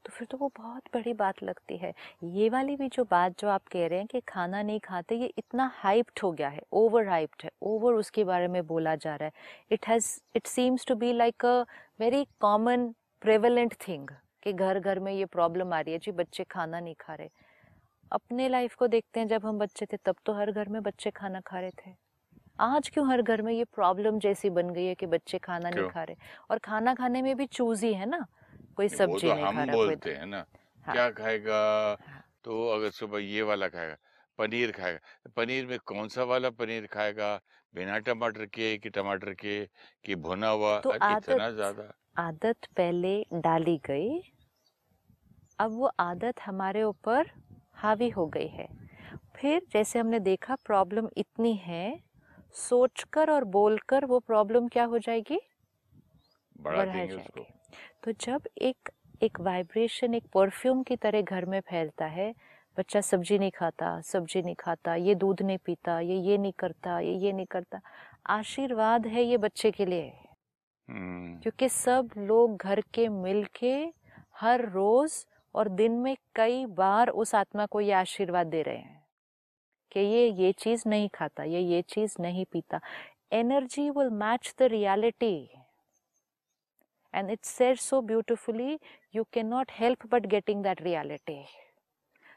तो 0.05 0.12
फिर 0.12 0.26
तो 0.31 0.37
वो 0.38 0.48
बहुत 0.57 0.83
बड़ी 0.94 1.12
बात 1.14 1.42
लगती 1.42 1.76
है। 1.76 1.92
ये 2.24 2.48
वाली 2.50 2.74
भी 2.76 2.88
जो 2.88 3.05
बात 3.05 3.38
जो 3.40 3.48
आप 3.48 3.66
कह 3.72 3.87
रहे 3.87 3.98
हैं 3.98 4.07
कि 4.07 4.20
खाना 4.28 4.62
नहीं 4.62 4.81
खाते 4.81 5.14
ये 5.14 5.33
इतना 5.38 5.66
हाइप्ड 5.74 6.20
हो 6.22 6.31
गया 6.33 6.48
है 6.48 6.61
ओवर 6.72 7.09
हाइप्ड 7.09 7.42
है 7.44 7.50
ओवर 7.62 7.94
उसके 7.94 8.24
बारे 8.24 8.48
में 8.48 8.62
बोला 8.66 8.94
जा 8.96 9.14
रहा 9.16 9.26
है। 9.26 9.33
It 9.72 9.87
has 9.88 10.09
it 10.37 10.46
seems 10.46 10.87
to 10.87 10.94
be 10.94 11.12
like 11.12 11.44
a 11.46 11.61
very 12.00 12.24
common 12.40 12.88
prevalent 13.22 13.74
thing 13.88 14.09
कि 14.42 14.52
घर 14.52 14.78
घर 14.81 14.98
में 14.98 15.12
ये 15.12 15.24
प्रॉब्लम 15.26 15.72
आ 15.72 15.81
रही 15.81 15.92
है 15.92 15.98
जी 15.98 16.12
बच्चे 16.12 16.44
खाना 16.44 16.81
नहीं 16.81 16.94
खा 17.00 17.14
रहे। 17.14 17.28
अपने 18.12 18.48
लाइफ 18.48 18.75
को 18.75 18.87
देखते 18.87 19.20
हैं 19.20 19.27
जब 19.29 19.46
हम 19.46 19.59
बच्चे 19.59 19.87
थे 19.87 19.96
तब 19.96 20.16
तो 20.27 20.33
हर 20.35 20.51
घर 20.53 20.68
में 20.68 20.83
बच्चे 20.83 21.11
खाना 21.11 21.40
खा 21.40 21.61
रहे 21.61 21.70
थे। 21.70 21.94
आज 22.61 22.88
क्यों 22.88 23.09
हर 23.11 23.22
घर 23.22 23.42
में 23.42 23.53
ये 23.53 23.64
प्रॉब्लम 23.64 24.18
जैसी 24.18 24.51
बन 24.51 24.70
गई 24.70 24.85
है 24.87 24.94
कि 24.94 25.07
बच्चे 25.07 25.38
खाना 25.38 25.70
नहीं 25.70 25.85
खा 25.87 26.03
रहे? 26.03 26.16
और 26.51 26.59
खाना 26.59 26.94
खाने 26.94 27.22
में 27.22 27.37
भी 27.37 27.46
चूजी 27.48 27.92
है 27.94 28.07
ना? 28.07 28.25
कोई 28.77 28.88
सब्ज़ी 28.90 29.29
तो 29.29 29.35
नहीं 29.35 29.44
हम 29.44 29.55
खा 29.57 29.64
रहा 29.64 29.77
कोई 29.77 29.87
बोलते 29.87 30.14
हैं 30.14 30.27
ना। 30.27 30.44
हाँ। 30.87 30.94
क्या 30.94 31.11
खाएगा? 31.12 31.61
हाँ। 32.03 32.22
तो 32.44 32.68
अगर 32.68 32.90
सुबह 32.90 33.18
ये 33.20 33.42
वाला 33.42 33.68
खाएगा 33.68 33.96
पनीर 34.38 34.70
खाएगा 34.72 35.31
पनीर 35.37 35.66
में 35.66 35.79
कौन 35.87 36.09
सा 36.09 36.25
वाला 36.25 36.51
पनीर 36.53 36.87
खाएगा? 36.87 37.40
बिना 37.75 37.98
टमाटर 38.01 38.46
के 38.46 38.77
कि 38.79 38.90
टमाटर 38.90 39.33
के 39.35 39.64
कि 40.05 40.14
भुना 40.16 40.48
हुआ? 40.48 40.79
तो 40.81 40.94
इतना 40.94 41.51
ज़्यादा। 41.51 41.92
आदत 42.18 42.66
पहले 42.77 43.14
डाली 43.35 43.77
गई। 43.87 44.20
अब 45.59 45.72
वो 45.72 45.90
आदत 46.01 46.40
हमारे 46.40 46.83
ऊपर 46.83 47.31
हावी 47.83 48.09
हो 48.09 48.27
गई 48.27 48.49
है। 48.49 48.68
फिर 49.37 49.62
जैसे 49.73 49.99
हमने 49.99 50.21
देखा 50.21 50.55
प्रॉब्लम 50.64 51.09
इतनी 51.16 51.55
है 51.57 51.99
सोचकर 52.55 53.31
और 53.31 53.45
बोलकर 53.45 54.05
वो 54.05 54.18
प्रॉब्लम 54.18 54.68
क्या 54.68 54.85
हो 54.85 54.99
जाएगी? 54.99 55.40
बढ़ा 56.61 56.85
जाएगी। 56.85 57.45
तो 58.05 58.12
जब 58.21 58.49
एक 58.59 58.90
एक 59.23 59.40
वाइब्रेशन 59.40 60.14
एक 60.14 60.25
परफ्यूम 60.35 60.83
की 60.83 60.97
तरह 60.97 61.23
घर 61.23 61.45
में 61.45 61.61
फैलता 61.61 62.07
है 62.07 62.33
बच्चा 62.77 63.01
सब्ज़ी 63.01 63.38
नहीं 63.38 63.51
खाता 63.51 64.01
सब्ज़ी 64.01 64.42
नहीं 64.42 64.55
खाता 64.59 64.95
ये 64.95 65.14
दूध 65.14 65.42
नहीं 65.42 65.59
पीता 65.59 65.99
ये 66.01 66.16
ये 66.16 66.38
नहीं 66.38 66.53
करता 66.59 66.99
ये 67.01 67.14
ये 67.14 67.33
नहीं 67.33 67.47
करता 67.47 67.81
आशीर्वाद 68.27 69.07
है 69.07 69.23
ये 69.23 69.37
बच्चे 69.37 69.71
के 69.71 69.87
लिए। 69.87 70.12
हम्म, 70.88 71.38
क्योंकि 71.40 71.68
सब 71.68 72.11
लोग 72.18 72.57
घर 72.57 72.81
के 72.95 73.09
मिलके 73.09 73.75
हर 74.40 74.68
रोज 74.71 75.25
और 75.54 75.68
दिन 75.68 75.92
में 76.02 76.16
कई 76.34 76.64
बार 76.76 77.08
उस 77.08 77.34
आत्मा 77.34 77.66
को 77.66 77.80
ये 77.80 77.92
आशीर्वाद 77.92 78.46
दे 78.46 78.62
रहे 78.62 78.76
हैं 78.76 79.00
कि 79.92 80.00
ये 80.00 80.28
ये 80.42 80.52
चीज़ 80.58 80.88
नहीं 80.88 81.08
खाता 81.14 81.44
ये 81.44 81.60
ये 81.60 81.82
चीज़ 81.88 82.14
नहीं 82.20 82.44
पीता। 82.52 82.80
Energy 83.32 83.88
will 83.90 84.10
match 84.20 84.54
the 84.58 84.62
reality 84.72 85.48
and 87.14 87.30
it 87.30 87.40
said 87.44 87.78
so 87.78 87.96
beautifully 88.00 88.78
you 89.12 89.22
cannot 89.32 89.72
help 89.78 90.04
but 90.12 90.28
getting 90.34 90.62
that 90.66 90.78
reality. 90.84 91.42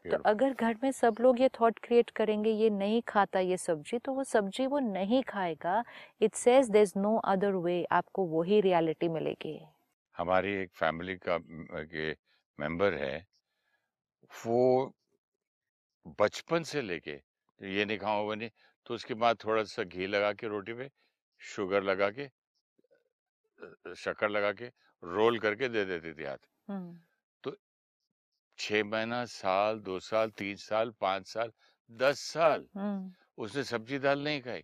तो 0.05 0.17
अगर 0.29 0.53
घर 0.53 0.75
में 0.83 0.91
सब 0.91 1.15
लोग 1.21 1.39
ये 1.41 1.49
थॉट 1.59 1.79
क्रिएट 1.83 2.09
करेंगे 2.15 2.51
ये 2.51 2.69
नहीं 2.69 3.01
खाता 3.07 3.39
ये 3.39 3.57
सब्ज़ी 3.57 3.97
तो 4.05 4.13
वो 4.13 4.23
सब्ज़ी 4.23 4.65
वो 4.67 4.79
नहीं 4.79 5.21
खाएगा। 5.27 5.83
It 6.21 6.35
says 6.35 6.69
there 6.69 6.81
is 6.81 6.93
no 6.97 7.15
other 7.25 7.55
way 7.63 7.83
आपको 7.91 8.25
वही 8.25 8.59
रियलिटी 8.61 9.09
मिलेगी। 9.09 9.57
हमारी 10.15 10.53
एक 10.61 10.71
फैमिली 10.75 11.15
का 11.27 11.37
के 11.41 12.11
मेंबर 12.59 12.93
है 12.93 13.15
वो 14.45 14.93
बचपन 16.19 16.63
से 16.63 16.81
लेके 16.81 17.15
तो 17.15 17.65
ये 17.65 17.85
नहीं 17.85 17.97
खाओ 17.97 18.23
वो 18.25 18.35
नहीं 18.35 18.49
तो 18.85 18.93
उसके 18.93 19.13
बाद 19.13 19.37
थोड़ा 19.43 19.63
सा 19.63 19.83
घी 19.83 20.07
लगा 20.07 20.31
के 20.33 20.47
रोटी 20.47 20.73
पे 20.73 20.89
शुगर 21.41 21.83
लगा 21.83 22.09
के 22.19 22.27
शक्कर 23.95 24.29
लगा 24.29 24.51
के 24.51 24.71
रोल 25.03 25.39
करके 25.39 25.69
दे 25.69 25.85
देती 25.85 26.13
थी 26.13 26.23
हाथ। 26.23 26.47
हम्म 26.69 26.99
छह 28.57 28.83
महीना 28.83 29.23
साल 29.25 29.79
दो 29.79 29.99
साल 29.99 30.29
तीन 30.31 30.55
साल 30.55 30.91
पाँच 30.99 31.27
साल 31.27 31.51
दस 31.91 32.19
साल 32.19 32.67
उसने 33.37 33.63
सब्ज़ी 33.63 33.99
दाल 33.99 34.23
नहीं 34.23 34.41
खाई। 34.41 34.63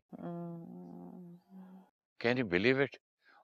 कैन 2.19 2.37
यू 2.37 2.45
बिलीव 2.45 2.81
इट 2.81 2.97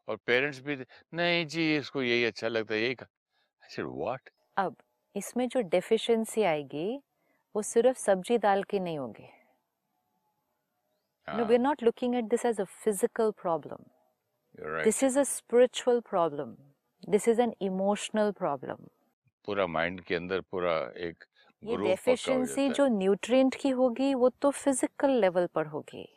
और 0.07 0.17
पेरेंट्स 0.25 0.59
भी 0.59 0.75
नहीं 1.13 1.45
जी 1.47 1.75
इसको 1.75 2.03
यही 2.03 2.23
अच्छा 2.25 2.47
लगता 2.47 2.73
है 2.73 2.81
यही 2.81 2.95
खा 2.95 3.05
आई 3.05 3.75
सेड 3.75 3.85
व्हाट 3.85 4.29
अब 4.57 4.75
इसमें 5.15 5.47
जो 5.49 5.61
डेफिशिएंसी 5.71 6.43
आएगी 6.43 6.87
वो 7.55 7.61
सिर्फ़ 7.61 7.97
सब्ज़ी 7.97 8.37
दाल 8.37 8.63
की 8.63 8.79
नहीं 8.79 8.97
होगी। 8.97 9.29
No 11.27 11.45
we 11.45 11.57
not 11.57 11.83
looking 11.83 12.15
at 12.15 12.25
this 12.25 12.45
as 12.45 12.61
a 12.61 12.63
physical 12.63 13.31
problem 13.41 13.83
this 14.83 15.03
is 15.03 15.19
a 15.19 15.23
spiritual 15.23 15.99
problem 16.09 16.55
this 17.09 17.27
is 17.27 17.41
an 17.41 17.53
emotional 17.61 18.31
problem 18.39 18.87
पूरा 19.47 19.67
माइंड 19.67 20.01
के 20.01 20.15
अंदर 20.15 20.41
पूरा 20.51 20.75
एक 21.07 21.23
ये 21.63 21.77
डेफिशिएंसी 21.77 22.69
जो 22.69 22.87
न्यूट्रिएंट 22.87 23.55
की 23.61 23.69
होगी 23.79 24.13
वो 24.13 24.29
तो 24.41 24.51
फ़िज़िकल 24.51 25.11
लेवल 25.21 25.47
पर 25.55 25.65
होगी। 25.67 26.07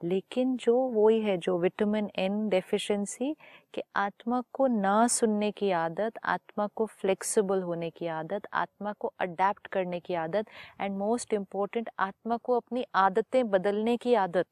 लेकिन 0.00 0.56
जो 0.56 0.74
वही 0.90 1.20
है 1.20 1.36
जो 1.38 1.58
विटामिन 1.58 2.10
एन 2.16 2.48
डेफिशिएंसी 2.48 3.34
कि 3.74 3.82
आत्मा 3.96 4.42
को 4.52 4.66
ना 4.66 5.06
सुनने 5.08 5.50
की 5.52 5.70
आदत 5.70 6.18
आत्मा 6.24 6.66
को 6.74 6.86
फ्लेक्सिबल 6.86 7.62
होने 7.62 7.90
की 7.90 8.06
आदत 8.06 8.46
आत्मा 8.54 8.92
को 8.92 9.12
अडेप्ट 9.20 9.66
करने 9.66 10.00
की 10.00 10.14
आदत 10.14 10.46
एंड 10.80 10.96
मोस्ट 10.98 11.34
इम्पोर्टेंट 11.34 11.90
आत्मा 12.00 12.36
को 12.36 12.56
अपनी 12.56 12.84
आदतें 12.96 13.48
बदलने 13.50 13.96
की 13.96 14.14
आदत। 14.14 14.46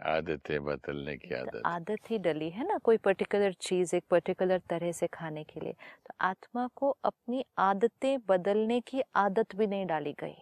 आदतें 0.00 0.64
बदलने 0.64 1.16
की 1.16 1.34
आदत। 1.34 1.66
आदत 1.66 2.10
ही 2.10 2.18
डली 2.18 2.50
है 2.50 2.66
ना 2.68 2.76
कोई 2.78 2.96
पर्टिकुलर 2.96 3.52
चीज़ 3.60 3.94
एक 3.96 4.04
पर्टिकुलर 4.10 4.58
तरह 4.70 4.92
से 4.92 5.06
खाने 5.06 5.44
के 5.44 5.60
लिए। 5.60 5.72
तो 5.72 6.14
आत्मा 6.20 6.66
को 6.74 6.90
अपनी 7.04 7.44
आदतें 7.60 8.18
बदलने 8.28 8.80
की 8.80 9.02
आदत 9.16 9.56
भी 9.56 9.66
नहीं 9.66 9.86
डाली 9.86 10.12
गई। 10.20 10.34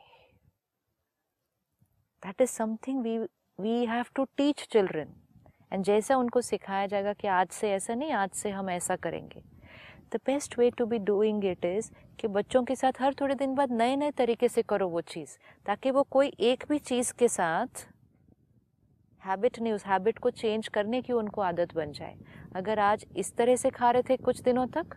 That 2.22 2.40
is 2.40 2.50
something 2.50 3.02
we 3.02 3.18
we 3.58 3.84
have 3.86 4.04
to 4.14 4.24
teach 4.36 4.66
children 4.72 5.12
and 5.72 5.84
जैसा 5.84 6.16
उनको 6.16 6.40
सिखाया 6.40 6.86
जाएगा 6.86 7.12
कि 7.12 7.28
आज 7.28 7.48
से 7.48 7.70
ऐसा 7.70 7.94
नहीं, 7.94 8.12
आज 8.12 8.30
से 8.30 8.50
हम 8.50 8.70
ऐसा 8.70 8.96
करेंगे। 8.96 9.42
The 10.12 10.18
best 10.26 10.58
way 10.58 10.70
to 10.70 10.86
be 10.86 10.98
doing 10.98 11.44
it 11.44 11.64
is 11.64 11.90
कि 12.20 12.28
बच्चों 12.28 12.62
के 12.64 12.76
साथ 12.76 13.00
हर 13.00 13.14
थोड़े 13.14 13.34
दिन 13.34 13.54
बाद 13.54 13.72
नए 13.72 13.96
नए 13.96 14.10
तरीके 14.10 14.48
से 14.48 14.62
करो 14.62 14.88
वो 14.88 15.00
चीज़, 15.00 15.36
ताकि 15.66 15.90
वो 15.90 16.02
कोई 16.02 16.32
एक 16.40 16.64
भी 16.68 16.78
चीज़ 16.78 17.12
के 17.14 17.28
साथ 17.28 17.86
हैबिट 19.22 19.60
नहीं 19.60 19.72
उस 19.72 19.84
हैबिट 19.86 20.18
को 20.18 20.30
चेंज 20.30 20.68
करने 20.68 21.02
की 21.02 21.12
उनको 21.12 21.40
आदत 21.40 21.74
बन 21.74 21.92
जाए। 21.92 22.16
अगर 22.56 22.78
आज 22.78 23.06
इस 23.16 23.34
तरह 23.36 23.56
से 23.56 23.70
खा 23.70 23.90
रहे 23.90 24.02
थे 24.02 24.16
कुछ 24.16 24.40
दिनों 24.40 24.66
तक, 24.66 24.96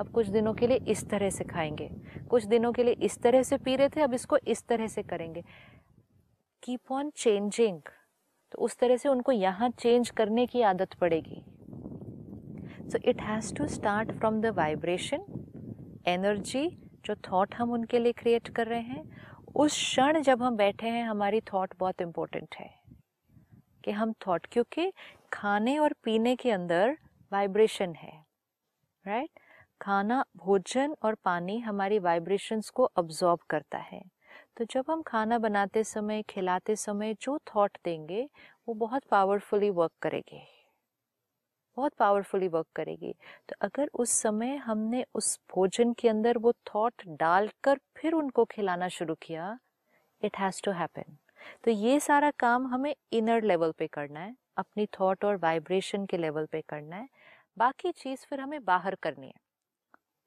अब 0.00 0.10
कुछ 0.10 0.26
दिनों 0.26 0.54
के 0.54 0.66
लिए 0.66 0.76
इस 0.88 1.08
तरह 1.10 1.30
से 1.30 1.44
खाएँगे। 1.44 1.88
कुछ 2.30 2.44
दिनों 2.44 2.72
के 2.72 2.82
लिए 2.82 2.94
इस 3.02 3.18
तरह 3.18 3.42
से 3.42 3.56
पी 3.58 3.76
रहे 3.76 3.88
थे, 3.88 4.00
अब 4.00 4.14
इसको 4.14 4.36
इस 4.36 4.66
तरह 4.66 4.86
से 4.86 5.02
करेंगे। 5.02 5.42
कीप 6.62 6.92
ऑन 6.92 7.10
चेंजिंग 7.10 7.80
तो 8.52 8.58
उस 8.58 8.76
तरह 8.76 8.96
से 8.96 9.08
उनको 9.08 9.32
यहाँ 9.32 9.70
चेंज 9.70 10.10
करने 10.10 10.46
की 10.46 10.62
आदत 10.62 10.94
पड़ेगी। 10.94 11.44
So 12.90 12.98
it 13.04 13.20
has 13.20 13.54
to 13.54 13.66
start 13.66 14.12
from 14.12 14.40
the 14.40 14.46
vibration 14.46 15.24
energy 16.06 16.68
जो 17.04 17.14
थॉट 17.14 17.54
हम 17.54 17.72
उनके 17.72 17.98
लिए 17.98 18.12
क्रिएट 18.12 18.48
कर 18.48 18.66
रहे 18.66 18.80
हैं, 18.80 19.04
उस 19.56 19.72
क्षण 19.72 20.22
जब 20.22 20.42
हम 20.42 20.56
बैठे 20.56 20.88
हैं, 20.88 21.04
हमारी 21.04 21.40
थॉट 21.40 21.74
बहुत 21.78 22.00
इम्पोर्टेंट 22.00 22.54
है। 22.54 22.70
कि 23.84 23.90
हम 23.90 24.12
थॉट 24.12 24.46
क्योंकि 24.46 24.92
खाने 25.32 25.78
और 25.78 25.92
पीने 26.04 26.36
के 26.36 26.50
अंदर 26.50 26.96
वाइब्रेशन 27.32 27.94
है 27.94 28.24
राइट 29.06 29.30
right? 29.30 29.42
खाना, 29.80 30.24
भोजन 30.36 30.96
और 31.02 31.14
पानी 31.14 31.58
हमारी 31.58 31.98
वाइब्रेशंस 31.98 32.70
को 32.70 32.82
अब्जॉर्ब 32.82 33.40
करता 33.50 33.78
है। 33.78 34.17
तो 34.58 34.64
जब 34.64 34.84
हम 34.90 35.02
खाना 35.02 35.38
बनाते 35.38 35.82
समय, 35.84 36.22
खिलाते 36.22 36.76
समय 36.76 37.14
जो 37.14 37.38
थॉट 37.48 37.78
देंगे, 37.84 38.28
वो 38.68 38.74
बहुत 38.74 39.04
पावरफुली 39.04 39.70
वर्क 39.70 39.92
करेगी। 40.02 40.40
बहुत 41.76 41.92
पावरफुली 41.94 42.48
वर्क 42.48 42.66
करेगी। 42.76 43.14
तो 43.48 43.56
अगर 43.60 43.90
उस 43.94 44.10
समय 44.22 44.56
हमने 44.56 45.04
उस 45.14 45.38
भोजन 45.54 45.92
के 45.92 46.08
अंदर 46.08 46.38
वो 46.38 46.52
थॉट 46.52 47.02
डालकर 47.08 47.78
फिर 47.96 48.12
उनको 48.12 48.44
खिलाना 48.44 48.88
शुरू 48.88 49.14
किया 49.14 49.58
इट 50.22 50.36
हैज़ 50.38 50.62
टू 50.64 50.72
हैपन 50.72 51.16
तो 51.64 51.70
ये 51.70 52.00
सारा 52.00 52.30
काम 52.30 52.66
हमें 52.66 52.94
इनर 53.12 53.42
लेवल 53.42 53.72
पे 53.72 53.86
करना 53.86 54.20
है, 54.20 54.34
अपनी 54.56 54.86
थॉट 55.00 55.24
और 55.24 55.36
वाइब्रेशन 55.36 56.06
के 56.06 56.16
लेवल 56.16 56.46
पे 56.46 56.62
करना 56.68 56.96
है। 56.96 57.08
बाकी 57.58 57.92
चीज़ 57.92 58.26
फिर 58.26 58.40
हमें 58.40 58.64
बाहर 58.64 58.94
करनी 58.94 59.26
है। 59.26 59.47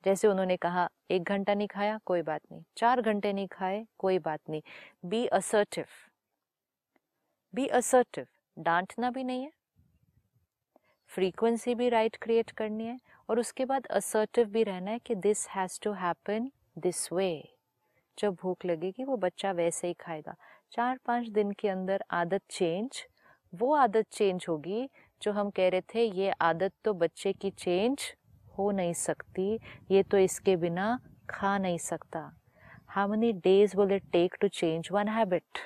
जैसे 0.06 0.28
उन्होंने 0.28 0.58
कहा, 0.58 0.90
एक 1.12 1.24
घंटा 1.24 1.54
नहीं 1.54 1.68
खाया, 1.68 2.00
कोई 2.06 2.22
बात 2.22 2.42
नहीं। 2.52 2.64
चार 2.78 3.02
घंटे 3.02 3.34
नहीं 3.34 3.48
खाए, 3.48 3.88
कोई 3.98 4.20
बात 4.20 4.40
नहीं। 4.50 4.62
बी 5.06 5.26
असर्टिव 5.26 5.86
बी 7.56 7.68
असर्टिव 7.68 8.26
डांटना 8.60 9.10
भी 9.10 9.24
नहीं 9.24 9.44
है। 9.44 9.52
फ्रीक्वेंसी 11.08 11.76
भी 11.76 11.90
राइट 11.90 12.12
right 12.12 12.24
क्रिएट 12.24 12.52
करनी 12.52 12.86
है। 12.86 13.00
और 13.30 13.40
उसके 13.40 13.66
बाद 13.66 13.86
असर्टिव 13.86 14.46
भी 14.46 14.64
रहना 14.64 14.92
है 14.92 15.00
कि 15.00 15.16
this 15.16 15.50
has 15.50 15.80
to 15.82 15.92
happen 15.92 16.52
this 16.78 17.14
way 17.14 17.50
जब 18.20 18.34
भूख 18.34 18.66
लगेगी, 18.66 19.04
वो 19.04 19.18
बच्चा 19.18 19.52
वैसे 19.52 19.88
ही 19.88 19.94
खाएगा। 19.94 20.36
चार 20.72 21.00
पाँच 21.06 21.28
दिन 21.28 21.52
के 21.52 21.70
अंदर 21.70 22.04
आदत 22.12 22.42
चेंज 22.50 23.06
वो 23.56 23.74
आदत 23.74 24.06
चेंज 24.12 24.46
होगी, 24.50 24.90
जो 25.22 25.32
हम 25.32 25.50
कह 25.50 25.70
रहे 25.70 25.82
थे, 25.82 26.04
ये 26.06 26.30
आदत 26.30 26.74
तो 26.84 26.94
बच्चे 26.94 27.34
की 27.34 27.50
चेंज 27.50 28.16
हो 28.62 28.72
नहीं 28.72 28.94
सकती 28.96 29.54
ये 29.92 30.04
तो 30.04 30.18
इसके 30.20 30.56
बिना 30.58 30.88
खा 31.30 31.58
नहीं 31.58 31.78
सकता। 31.80 32.20
How 32.88 33.08
many 33.08 33.32
days 33.42 33.78
will 33.78 33.92
it 33.92 34.12
take 34.12 34.36
to 34.42 34.48
change 34.50 34.90
one 34.92 35.08
habit 35.10 35.58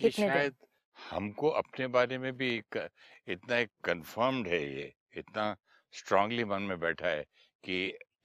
कितने 0.00 0.26
दिन? 0.26 0.32
शायद 0.32 0.54
हमको 0.96 1.48
अपने 1.58 1.86
बारे 1.86 2.18
में 2.18 2.32
भी 2.36 2.56
इतना 2.56 3.56
एक 3.56 3.70
कंफर्म्ड 3.84 4.48
है 4.48 4.62
ये 4.66 4.92
इतना 5.16 5.54
स्ट्रांगली 5.94 6.44
मन 6.44 6.62
में 6.62 6.78
बैठा 6.80 7.08
है 7.08 7.22
कि 7.64 7.76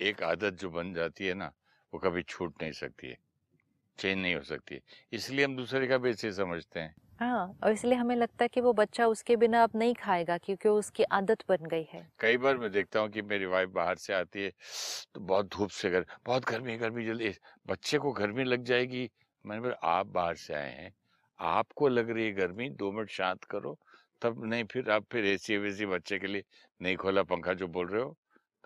एक 0.02 0.24
आदत 0.24 0.54
जो 0.62 0.70
बन 0.70 0.94
जाती 0.94 1.28
है 1.28 1.34
ना 1.34 1.52
वो 1.94 2.00
कभी 2.00 2.24
छूट 2.24 2.62
नहीं 2.62 2.72
सकती 2.72 3.08
है 3.08 3.18
चेंज 3.98 4.18
नहीं 4.18 4.36
हो 4.36 4.42
सकती 4.44 4.80
इसलिए 5.14 5.46
हम 5.46 5.56
दूसरे 5.56 5.88
का 5.88 5.98
भी 5.98 6.10
ऐसे 6.10 6.32
समझते 6.34 6.80
हैं। 6.80 6.94
हाँ 7.24 7.58
और 7.64 7.72
इसलिए 7.72 7.96
हमें 7.96 8.16
लगता 8.16 8.44
है 8.44 8.48
कि 8.48 8.62
वो 8.62 8.74
बच्चा 8.74 9.08
उसके 9.08 9.36
बिना 9.36 9.64
अब 9.64 9.72
नहीं 9.76 9.94
खाएगा 9.96 10.38
क्योंकि 10.38 10.70
उसकी 10.70 11.04
आदत 11.14 11.44
बन 11.50 11.66
गई 11.66 11.88
है। 11.94 12.08
कई 12.20 12.38
बार 12.38 12.58
मैं 12.58 12.70
देखता 12.72 13.00
हूँ 13.00 13.10
कि 13.10 13.22
मेरी 13.22 13.46
वाइफ 13.46 13.70
बाहर 13.70 13.98
से 13.98 14.14
आती 14.14 14.44
है 14.44 14.52
तो 15.14 15.22
बहुत 15.22 15.48
धूप 15.48 15.70
से 15.72 15.90
घर, 15.90 16.06
बहुत 16.26 16.46
गर्मी 16.46 16.78
गर्मी 16.78 17.06
जल्दी, 17.06 17.30
बच्चे 17.68 17.98
को 17.98 18.12
गर्मी 18.14 18.44
लग 18.44 18.64
जाएगी। 18.64 19.10
मैंने 19.46 19.62
बोला, 19.62 19.76
आप 19.76 20.08
बाहर 20.08 20.36
से 20.38 20.54
आए 20.54 20.72
हैं, 20.72 20.92
आपको 21.40 21.88
लग 21.88 22.10
रही 22.10 22.26
है 22.26 22.32
गर्मी, 22.34 22.70
दो 22.72 22.92
मिनट 22.92 23.10
शांत 23.12 23.44
करो, 23.46 23.78
तब 24.22 24.44
नहीं, 24.46 24.64
फिर 24.66 24.92
आप 24.92 25.06
फिर 25.12 25.26
एसी 25.26 25.58
वेसी 25.58 25.86
बच्चे 25.88 26.20
के 26.20 26.28
लिए 26.28 26.44
नहीं 26.82 26.96
खोला 26.98 27.24
पंखा 27.26 27.54
जो 27.56 27.68
बोल 27.70 27.88
रहे 27.88 28.02
हो 28.04 28.16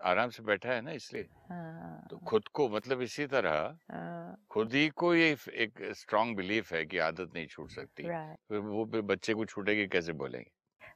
आराम 0.04 0.30
से 0.30 0.44
बैठा 0.44 0.70
है 0.70 0.82
ना 0.82 0.92
इसलिए। 0.92 1.28
हाँ, 1.50 2.08
तो 2.10 2.18
खुद 2.18 2.48
को 2.48 2.70
मतलब 2.70 3.02
इसी 3.02 3.26
तरह 3.28 3.78
हाँ, 3.92 4.38
खुद 4.52 4.74
ही 4.74 4.90
को 4.90 5.14
ये 5.16 5.36
एक 5.56 5.82
स्ट्रांग 5.96 6.36
बिलीफ 6.36 6.74
है 6.74 6.86
कि 6.86 6.98
आदत 6.98 7.32
नहीं 7.36 7.48
छूट 7.48 7.72
सकती। 7.72 8.04
वो 8.52 8.86
फिर 8.86 9.02
बच्चे 9.02 9.34
को 9.34 9.46
छूटेगी 9.46 9.88
कैसे 9.88 10.14
बोलेंगे? 10.14 10.50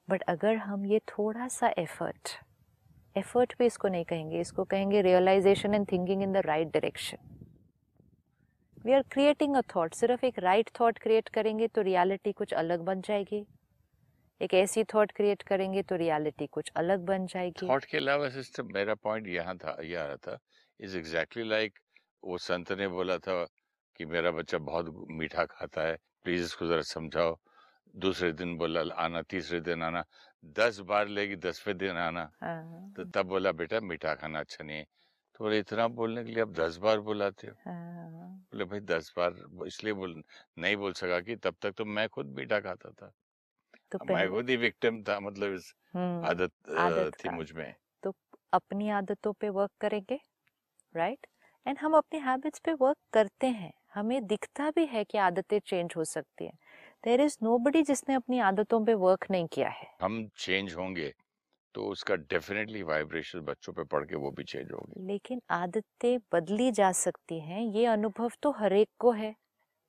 बट 0.10 0.22
अगर 0.22 0.56
हम 0.56 0.86
ये 0.86 1.00
थोड़ा 1.00 1.48
सा 1.48 1.74
एफर्ट 1.78 2.30
एफर्ट 3.16 3.54
भी 3.60 3.66
इसको 3.66 3.88
नहीं 3.88 4.06
कहेंगे 4.06 4.40
इसको 4.40 4.64
कहेंगे 4.64 5.02
realization 5.02 5.74
and 5.74 5.92
thinking 5.92 6.24
in 6.24 6.34
the 6.34 6.38
right 6.38 6.68
direction 6.68 7.18
we 8.86 8.94
are 8.94 9.02
creating 9.02 9.56
a 9.56 9.62
thought 9.76 9.94
सिर्फ़ 9.94 10.26
एक 10.26 10.40
राइट 10.40 10.70
थॉट 10.80 11.00
क्रिएट 11.00 11.30
करेंगे 11.30 11.68
तो 11.68 11.82
रियलिटी 11.82 12.32
कुछ 12.32 12.54
अलग 12.54 12.82
बन 12.82 13.02
जाएगी। 13.02 13.46
एक 14.42 14.54
ऐसी 14.54 14.84
थॉट 14.94 15.12
क्रिएट 15.12 15.42
करेंगे 15.44 15.84
तो 15.84 15.96
रियलिटी 15.98 16.48
कुछ 16.50 16.72
अलग 16.78 17.06
बन 17.06 17.26
जाएगी। 17.28 17.72
थॉट 17.72 17.86
के 17.86 17.98
अलावा 17.98 18.28
सिस्टम 18.30 18.68
मेरा 18.74 18.94
पॉइंट 18.96 19.28
यहाँ 19.28 19.56
था 19.58 19.76
ये 19.84 19.96
आ 19.96 20.06
रहा 20.06 20.16
था 20.18 20.38
इज़ 20.80 20.98
एग्जैक्टली 20.98 21.44
लाइक 21.44 21.80
वो 22.24 22.38
संत 22.40 22.72
ने 22.72 22.88
बोला 22.88 23.18
था 23.20 23.44
कि 24.00 24.06
मेरा 24.06 24.32
बच्चा 24.32 24.58
बहुत 24.70 24.94
मीठा 25.12 25.46
खाता 25.46 25.88
है 25.88 25.96
प्लीज़ 26.24 26.44
इसको 26.44 26.68
जरा 26.68 26.82
समझाओ। 26.92 27.38
दूसरे 27.98 28.32
दिन 28.34 28.58
बोला 28.58 28.82
आना 28.98 29.22
तीसरे 29.32 29.60
दिन 29.62 29.84
आना 29.84 30.04
दस 30.60 30.80
बार 30.92 31.08
लेगी 31.10 31.36
दसवें 31.38 31.78
दिन 31.78 31.98
आना। 32.00 32.26
हाँ, 32.42 32.92
तो 32.96 33.06
तब 33.06 33.28
बोला 33.28 33.52
बेटा 33.54 33.80
मीठा 33.82 34.16
खाना 34.16 34.40
अच्छा 34.40 34.64
नहीं 34.64 34.78
है। 34.78 34.86
तो 35.36 35.44
बोले 35.44 35.60
इतना 35.60 35.88
बोलने 36.00 36.24
के 36.24 36.32
लिए 36.32 36.42
आप 36.44 36.52
दस 36.56 36.78
बार 36.80 37.00
बुलाते 37.02 37.48
हो? 37.48 37.54
हाँ, 37.58 38.42
बोले 38.52 38.66
भाई 38.66 38.80
दस 38.82 39.14
बार 39.18 39.36
इसलिए 39.68 39.94
बोल 39.94 40.22
नहीं 40.58 40.76
बोल 40.78 40.94
सका 40.96 41.20
कि 41.22 41.36
तब 41.38 41.56
तक 41.62 41.72
तो 41.78 41.86
मैं 41.88 42.08
खुद 42.10 42.36
मीठा 42.38 42.60
खाता 42.60 42.92
था। 42.92 43.12
तो 43.92 44.00
मैं 44.08 44.28
खुद 44.30 44.50
ही 44.50 44.56
विक्टिम 44.58 45.02
था 45.04 45.20
मतलब 45.20 45.54
इस 45.54 45.74
हम्म, 45.94 46.26
आदत 46.26 46.54
आदत 46.80 47.14
थी 47.16 47.30
मुझमें। 47.32 47.74
तो 48.04 48.14
अपनी 48.54 48.90
आदतों 48.92 49.34
पे 49.34 49.50
वर्क 49.50 49.72
करेंगे 49.82 50.20
राइट 50.96 51.28
एंड 51.66 51.78
हम 51.80 51.96
अपनी 51.98 52.20
हैबिट्स 52.20 52.60
पे 52.60 52.74
वर्क 52.76 52.98
करते 53.14 53.48
हैं। 53.52 53.74
हमें 53.94 54.26
दिखता 54.28 54.72
भी 54.72 54.86
है 54.88 55.04
कि 55.06 55.20
आदतें 55.20 55.60
चेंज 55.62 55.94
हो 55.98 56.06
सकती 56.06 56.46
हैं। 56.46 56.58
देर 57.04 57.22
इज़ 57.22 57.38
नो 57.44 57.58
जिसने 57.84 58.16
अपनी 58.16 58.40
आदतों 58.44 58.86
पे 58.86 58.94
वर्क 59.00 59.28
नहीं 59.32 59.48
किया 59.48 59.70
है। 59.72 59.88
हम 60.02 60.16
चेंज 60.38 60.74
होंगे 60.74 61.14
तो 61.76 61.86
उसका 61.88 62.16
डेफिनेटली 62.28 62.84
वाइब्रेशन 62.86 63.42
बच्चों 63.46 63.74
पे 63.74 63.84
पढ़ 63.88 64.06
के 64.06 64.16
वो 64.18 64.32
भी 64.32 64.44
चेंज 64.46 64.72
होंगे। 64.72 65.00
लेकिन 65.00 65.42
आदतें 65.52 66.18
बदली 66.32 66.72
जा 66.72 66.92
सकती 66.98 67.40
हैं। 67.40 67.62
ये 67.62 67.86
अनुभव 67.88 68.32
तो 68.44 68.52
हर 68.52 68.74
एक 68.74 68.90
को 69.00 69.12
है। 69.14 69.36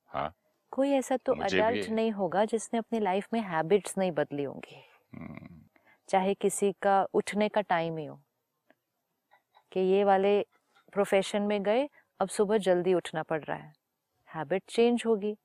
हाँ। 0.09 0.33
कोई 0.73 0.91
ऐसा 0.91 1.17
तो 1.17 1.33
अडल्ट 1.33 1.89
नहीं 1.89 2.11
होगा 2.11 2.45
जिसने 2.45 2.79
अपनी 2.79 2.99
लाइफ 2.99 3.27
में 3.33 3.41
हैबिट्स 3.41 3.97
नहीं 3.97 4.11
बदली 4.11 4.43
होंगी। 4.43 4.83
हम्म, 5.13 5.61
चाहे 6.09 6.33
किसी 6.33 6.75
का 6.81 7.07
उठने 7.13 7.49
का 7.49 7.61
टाइम 7.61 7.97
ही 7.97 8.05
हो। 8.05 8.21
कि 9.71 9.79
ये 9.79 10.03
वाले 10.03 10.45
प्रोफेशन 10.93 11.41
में 11.41 11.63
गए 11.63 11.89
अब 12.19 12.27
सुबह 12.27 12.57
जल्दी 12.57 12.93
उठना 12.93 13.23
पड़ 13.23 13.43
रहा 13.43 13.57
है। 13.57 13.73
हैबिट 14.35 14.63
चेंज 14.69 15.03
होगी। 15.05 15.37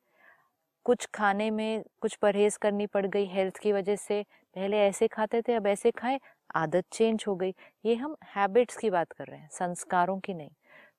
कुछ 0.85 1.07
खाने 1.07 1.51
में 1.51 1.85
कुछ 2.01 2.17
परहेज 2.17 2.57
करनी 2.57 2.87
पड़ 2.87 3.07
गई 3.07 3.27
हेल्थ 3.27 3.57
की 3.57 3.73
वजह 3.73 3.97
से। 3.97 4.23
पहले 4.55 4.79
ऐसे 4.79 5.09
खाते 5.09 5.43
थे 5.43 5.55
अब 5.55 5.67
ऐसे 5.67 5.91
खाए 5.91 6.21
आदत 6.55 6.85
चेंज 6.93 7.25
हो 7.29 7.37
गई। 7.37 7.55
ये 7.85 7.95
हम 7.95 8.17
हैबिट्स 8.25 8.77
की 8.77 8.91
बात 8.91 9.13
कर 9.13 9.27
रहे 9.27 9.41
हैं 9.41 9.49
संस्कारों 9.53 10.21
की 10.21 10.35
नहीं। 10.35 10.51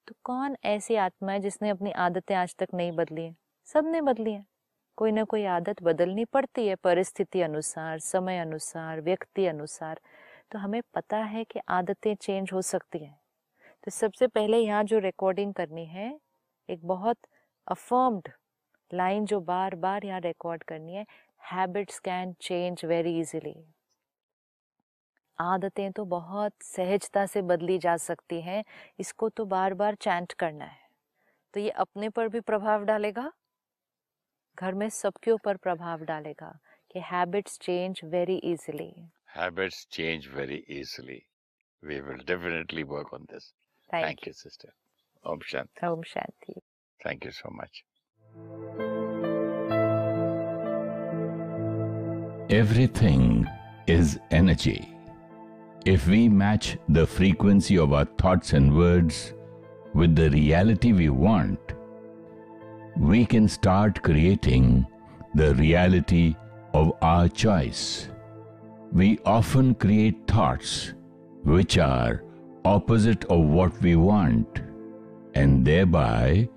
तो 0.08 0.16
कौन 0.24 0.58
ऐसी 0.66 0.96
आत्मा 0.96 1.32
है 1.32 1.40
जिसने 1.40 1.70
अपनी 1.70 1.92
आदतें 1.92 2.36
आज 2.36 2.56
तक 2.56 2.68
नहीं 2.74 2.92
बदली 2.92 3.22
हैं? 3.22 3.36
सबने 3.70 4.02
बदली 4.02 4.32
है। 4.34 4.46
कोई 4.98 5.12
ना 5.12 5.24
कोई 5.24 5.44
आदत 5.48 5.82
बदलनी 5.84 6.24
पड़ती 6.26 6.68
है 6.68 6.76
परिस्थिति 6.76 7.42
अनुसार, 7.42 8.00
समय 8.00 8.40
अनुसार, 8.40 9.02
व्यक्ति 9.02 9.46
अनुसार। 9.46 10.00
तो 10.52 10.60
हमें 10.60 10.82
पता 10.94 11.18
है 11.18 11.44
कि 11.44 11.60
आदतें 11.70 12.14
चेंज 12.16 12.50
हो 12.54 12.62
सकती 12.62 13.00
हैं। 13.00 13.20
तो 13.84 13.92
सबसे 13.92 14.28
पहले 14.28 14.58
यहाँ 14.58 14.84
जो 14.84 15.00
रिकॉर्डिंग 15.00 15.54
करनी 15.54 15.86
है, 15.86 16.20
एक 16.70 16.86
बहुत 16.86 17.18
अफर्म्ड 17.68 18.30
लाइन 18.92 19.26
जो 19.26 19.40
बार 19.42 19.76
बार 19.76 20.06
यहाँ 20.06 20.20
रिकॉर्ड 20.20 20.64
करनी 20.64 20.96
है 20.96 21.06
habits 21.42 22.00
can 22.00 22.34
change 22.42 22.86
very 22.86 23.20
easily 23.20 23.56
आदतें 25.40 25.92
तो 25.92 26.06
बहुत 26.06 26.54
सहजता 26.64 27.26
से 27.26 27.42
बदली 27.42 27.78
जा 27.80 27.96
सकती 27.98 28.42
हैं, 28.42 28.64
इसको 29.00 29.30
तो 29.30 29.46
बार 29.46 29.74
बार 29.74 29.96
चैंट 29.96 30.34
करना 30.34 30.66
है। 30.66 30.88
तो 31.54 31.60
ये 31.60 31.70
अपने 31.70 32.10
पर 32.10 32.28
भी 32.28 32.40
प्रभाव 32.42 32.84
डालेगा? 32.86 33.32
घर 34.58 34.74
में 34.74 34.90
सबके 34.90 35.32
ऊपर 35.32 35.58
प्रभाव 35.58 36.04
डालेगा 36.06 36.52
कि 36.92 37.00
habits 37.12 37.58
change 37.62 38.00
very 38.06 38.36
easily 38.46 38.92
habits 39.36 39.86
change 39.92 40.28
very 40.36 40.64
easily 40.80 41.22
we 41.84 42.00
will 42.02 42.24
definitely 42.28 42.84
work 42.86 43.14
on 43.14 43.26
this 43.32 43.52
thank 43.90 44.28
you 44.28 44.34
sister 44.34 44.72
Om 45.26 45.40
Shanti 45.48 45.88
Om 45.88 46.04
Shanti 46.08 46.60
thank 47.00 47.26
you 47.26 47.32
so 47.32 47.54
much 47.54 47.84
everything 52.54 53.46
is 53.90 54.18
energy 54.34 54.80
if 55.88 56.10
we 56.10 56.28
match 56.38 56.76
the 56.92 57.06
frequency 57.08 57.78
of 57.78 57.90
our 57.90 58.16
thoughts 58.24 58.54
and 58.54 58.72
words 58.74 59.26
with 59.96 60.16
the 60.16 60.32
reality 60.34 60.92
we 60.94 61.08
want 61.18 61.79
we 63.00 63.26
can 63.26 63.48
start 63.48 64.02
creating 64.04 64.86
the 65.34 65.56
reality 65.56 66.36
of 66.74 66.92
our 67.02 67.30
choice. 67.30 68.10
We 68.92 69.20
often 69.26 69.76
create 69.76 70.28
thoughts 70.28 70.94
which 71.44 71.78
are 71.78 72.24
opposite 72.66 73.24
of 73.26 73.46
what 73.46 73.82
we 73.82 73.96
want 73.96 74.62
and 75.34 75.66
thereby 75.66 76.50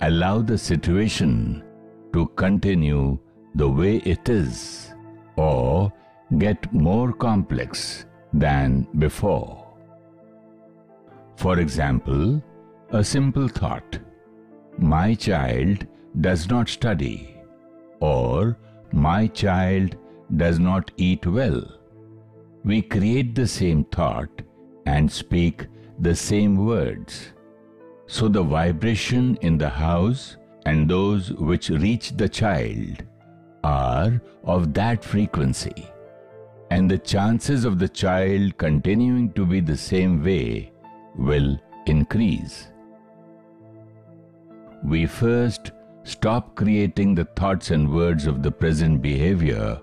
allow 0.00 0.40
the 0.42 0.58
situation 0.58 1.62
to 2.12 2.26
continue 2.34 3.16
the 3.54 3.68
way 3.68 3.98
it 3.98 4.28
is 4.28 4.92
or 5.36 5.92
get 6.38 6.72
more 6.72 7.12
complex 7.12 8.06
than 8.32 8.88
before. 8.98 9.64
For 11.36 11.60
example, 11.60 12.42
a 12.90 13.04
simple 13.04 13.46
thought 13.46 14.00
my 14.78 15.14
child 15.14 15.86
does 16.20 16.48
not 16.48 16.68
study 16.68 17.36
or 18.00 18.56
my 18.92 19.26
child 19.26 19.96
does 20.36 20.58
not 20.58 20.90
eat 20.96 21.26
well. 21.26 21.62
We 22.64 22.82
create 22.82 23.34
the 23.34 23.46
same 23.46 23.84
thought 23.84 24.42
and 24.86 25.10
speak 25.10 25.66
the 25.98 26.14
same 26.14 26.66
words. 26.66 27.32
So 28.06 28.28
the 28.28 28.42
vibration 28.42 29.36
in 29.42 29.58
the 29.58 29.68
house 29.68 30.36
and 30.66 30.88
those 30.88 31.32
which 31.32 31.68
reach 31.70 32.16
the 32.16 32.28
child 32.28 33.04
are 33.62 34.20
of 34.44 34.74
that 34.74 35.04
frequency, 35.04 35.88
and 36.70 36.90
the 36.90 36.98
chances 36.98 37.64
of 37.64 37.78
the 37.78 37.88
child 37.88 38.56
continuing 38.58 39.32
to 39.32 39.46
be 39.46 39.60
the 39.60 39.76
same 39.76 40.22
way 40.22 40.72
will 41.16 41.58
increase. 41.86 42.68
We 44.84 45.06
first 45.06 45.72
stop 46.02 46.54
creating 46.56 47.14
the 47.14 47.24
thoughts 47.24 47.70
and 47.70 47.90
words 47.90 48.26
of 48.26 48.42
the 48.42 48.50
present 48.50 49.00
behavior 49.00 49.80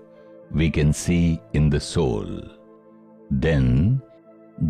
we 0.52 0.70
can 0.70 0.92
see 0.92 1.40
in 1.54 1.68
the 1.68 1.80
soul. 1.80 2.40
Then, 3.28 4.00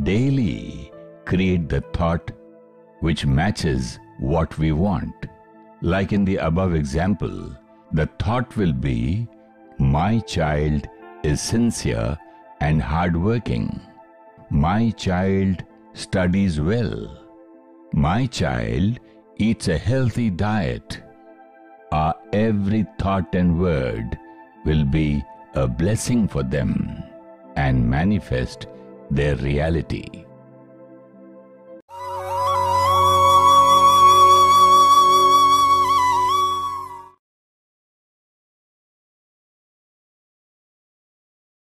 daily 0.04 0.90
create 1.26 1.68
the 1.68 1.82
thought 1.92 2.30
which 3.00 3.26
matches 3.26 3.98
what 4.20 4.56
we 4.56 4.72
want. 4.72 5.14
Like 5.82 6.14
in 6.14 6.24
the 6.24 6.36
above 6.36 6.74
example, 6.74 7.54
the 7.92 8.08
thought 8.18 8.56
will 8.56 8.72
be 8.72 9.28
My 9.78 10.20
child 10.20 10.88
is 11.22 11.42
sincere 11.42 12.16
and 12.60 12.80
hardworking. 12.80 13.80
My 14.48 14.90
child 14.90 15.64
studies 15.92 16.58
well. 16.58 17.18
My 17.92 18.26
child 18.26 19.00
eats 19.42 19.66
a 19.68 19.76
healthy 19.76 20.30
diet. 20.30 21.00
Our 21.90 22.14
every 22.32 22.86
thought 22.98 23.34
and 23.34 23.58
word 23.60 24.18
will 24.64 24.84
be 24.84 25.22
a 25.54 25.66
blessing 25.66 26.28
for 26.28 26.42
them 26.42 27.02
and 27.56 27.90
manifest 27.90 28.66
their 29.10 29.36
reality. 29.36 30.24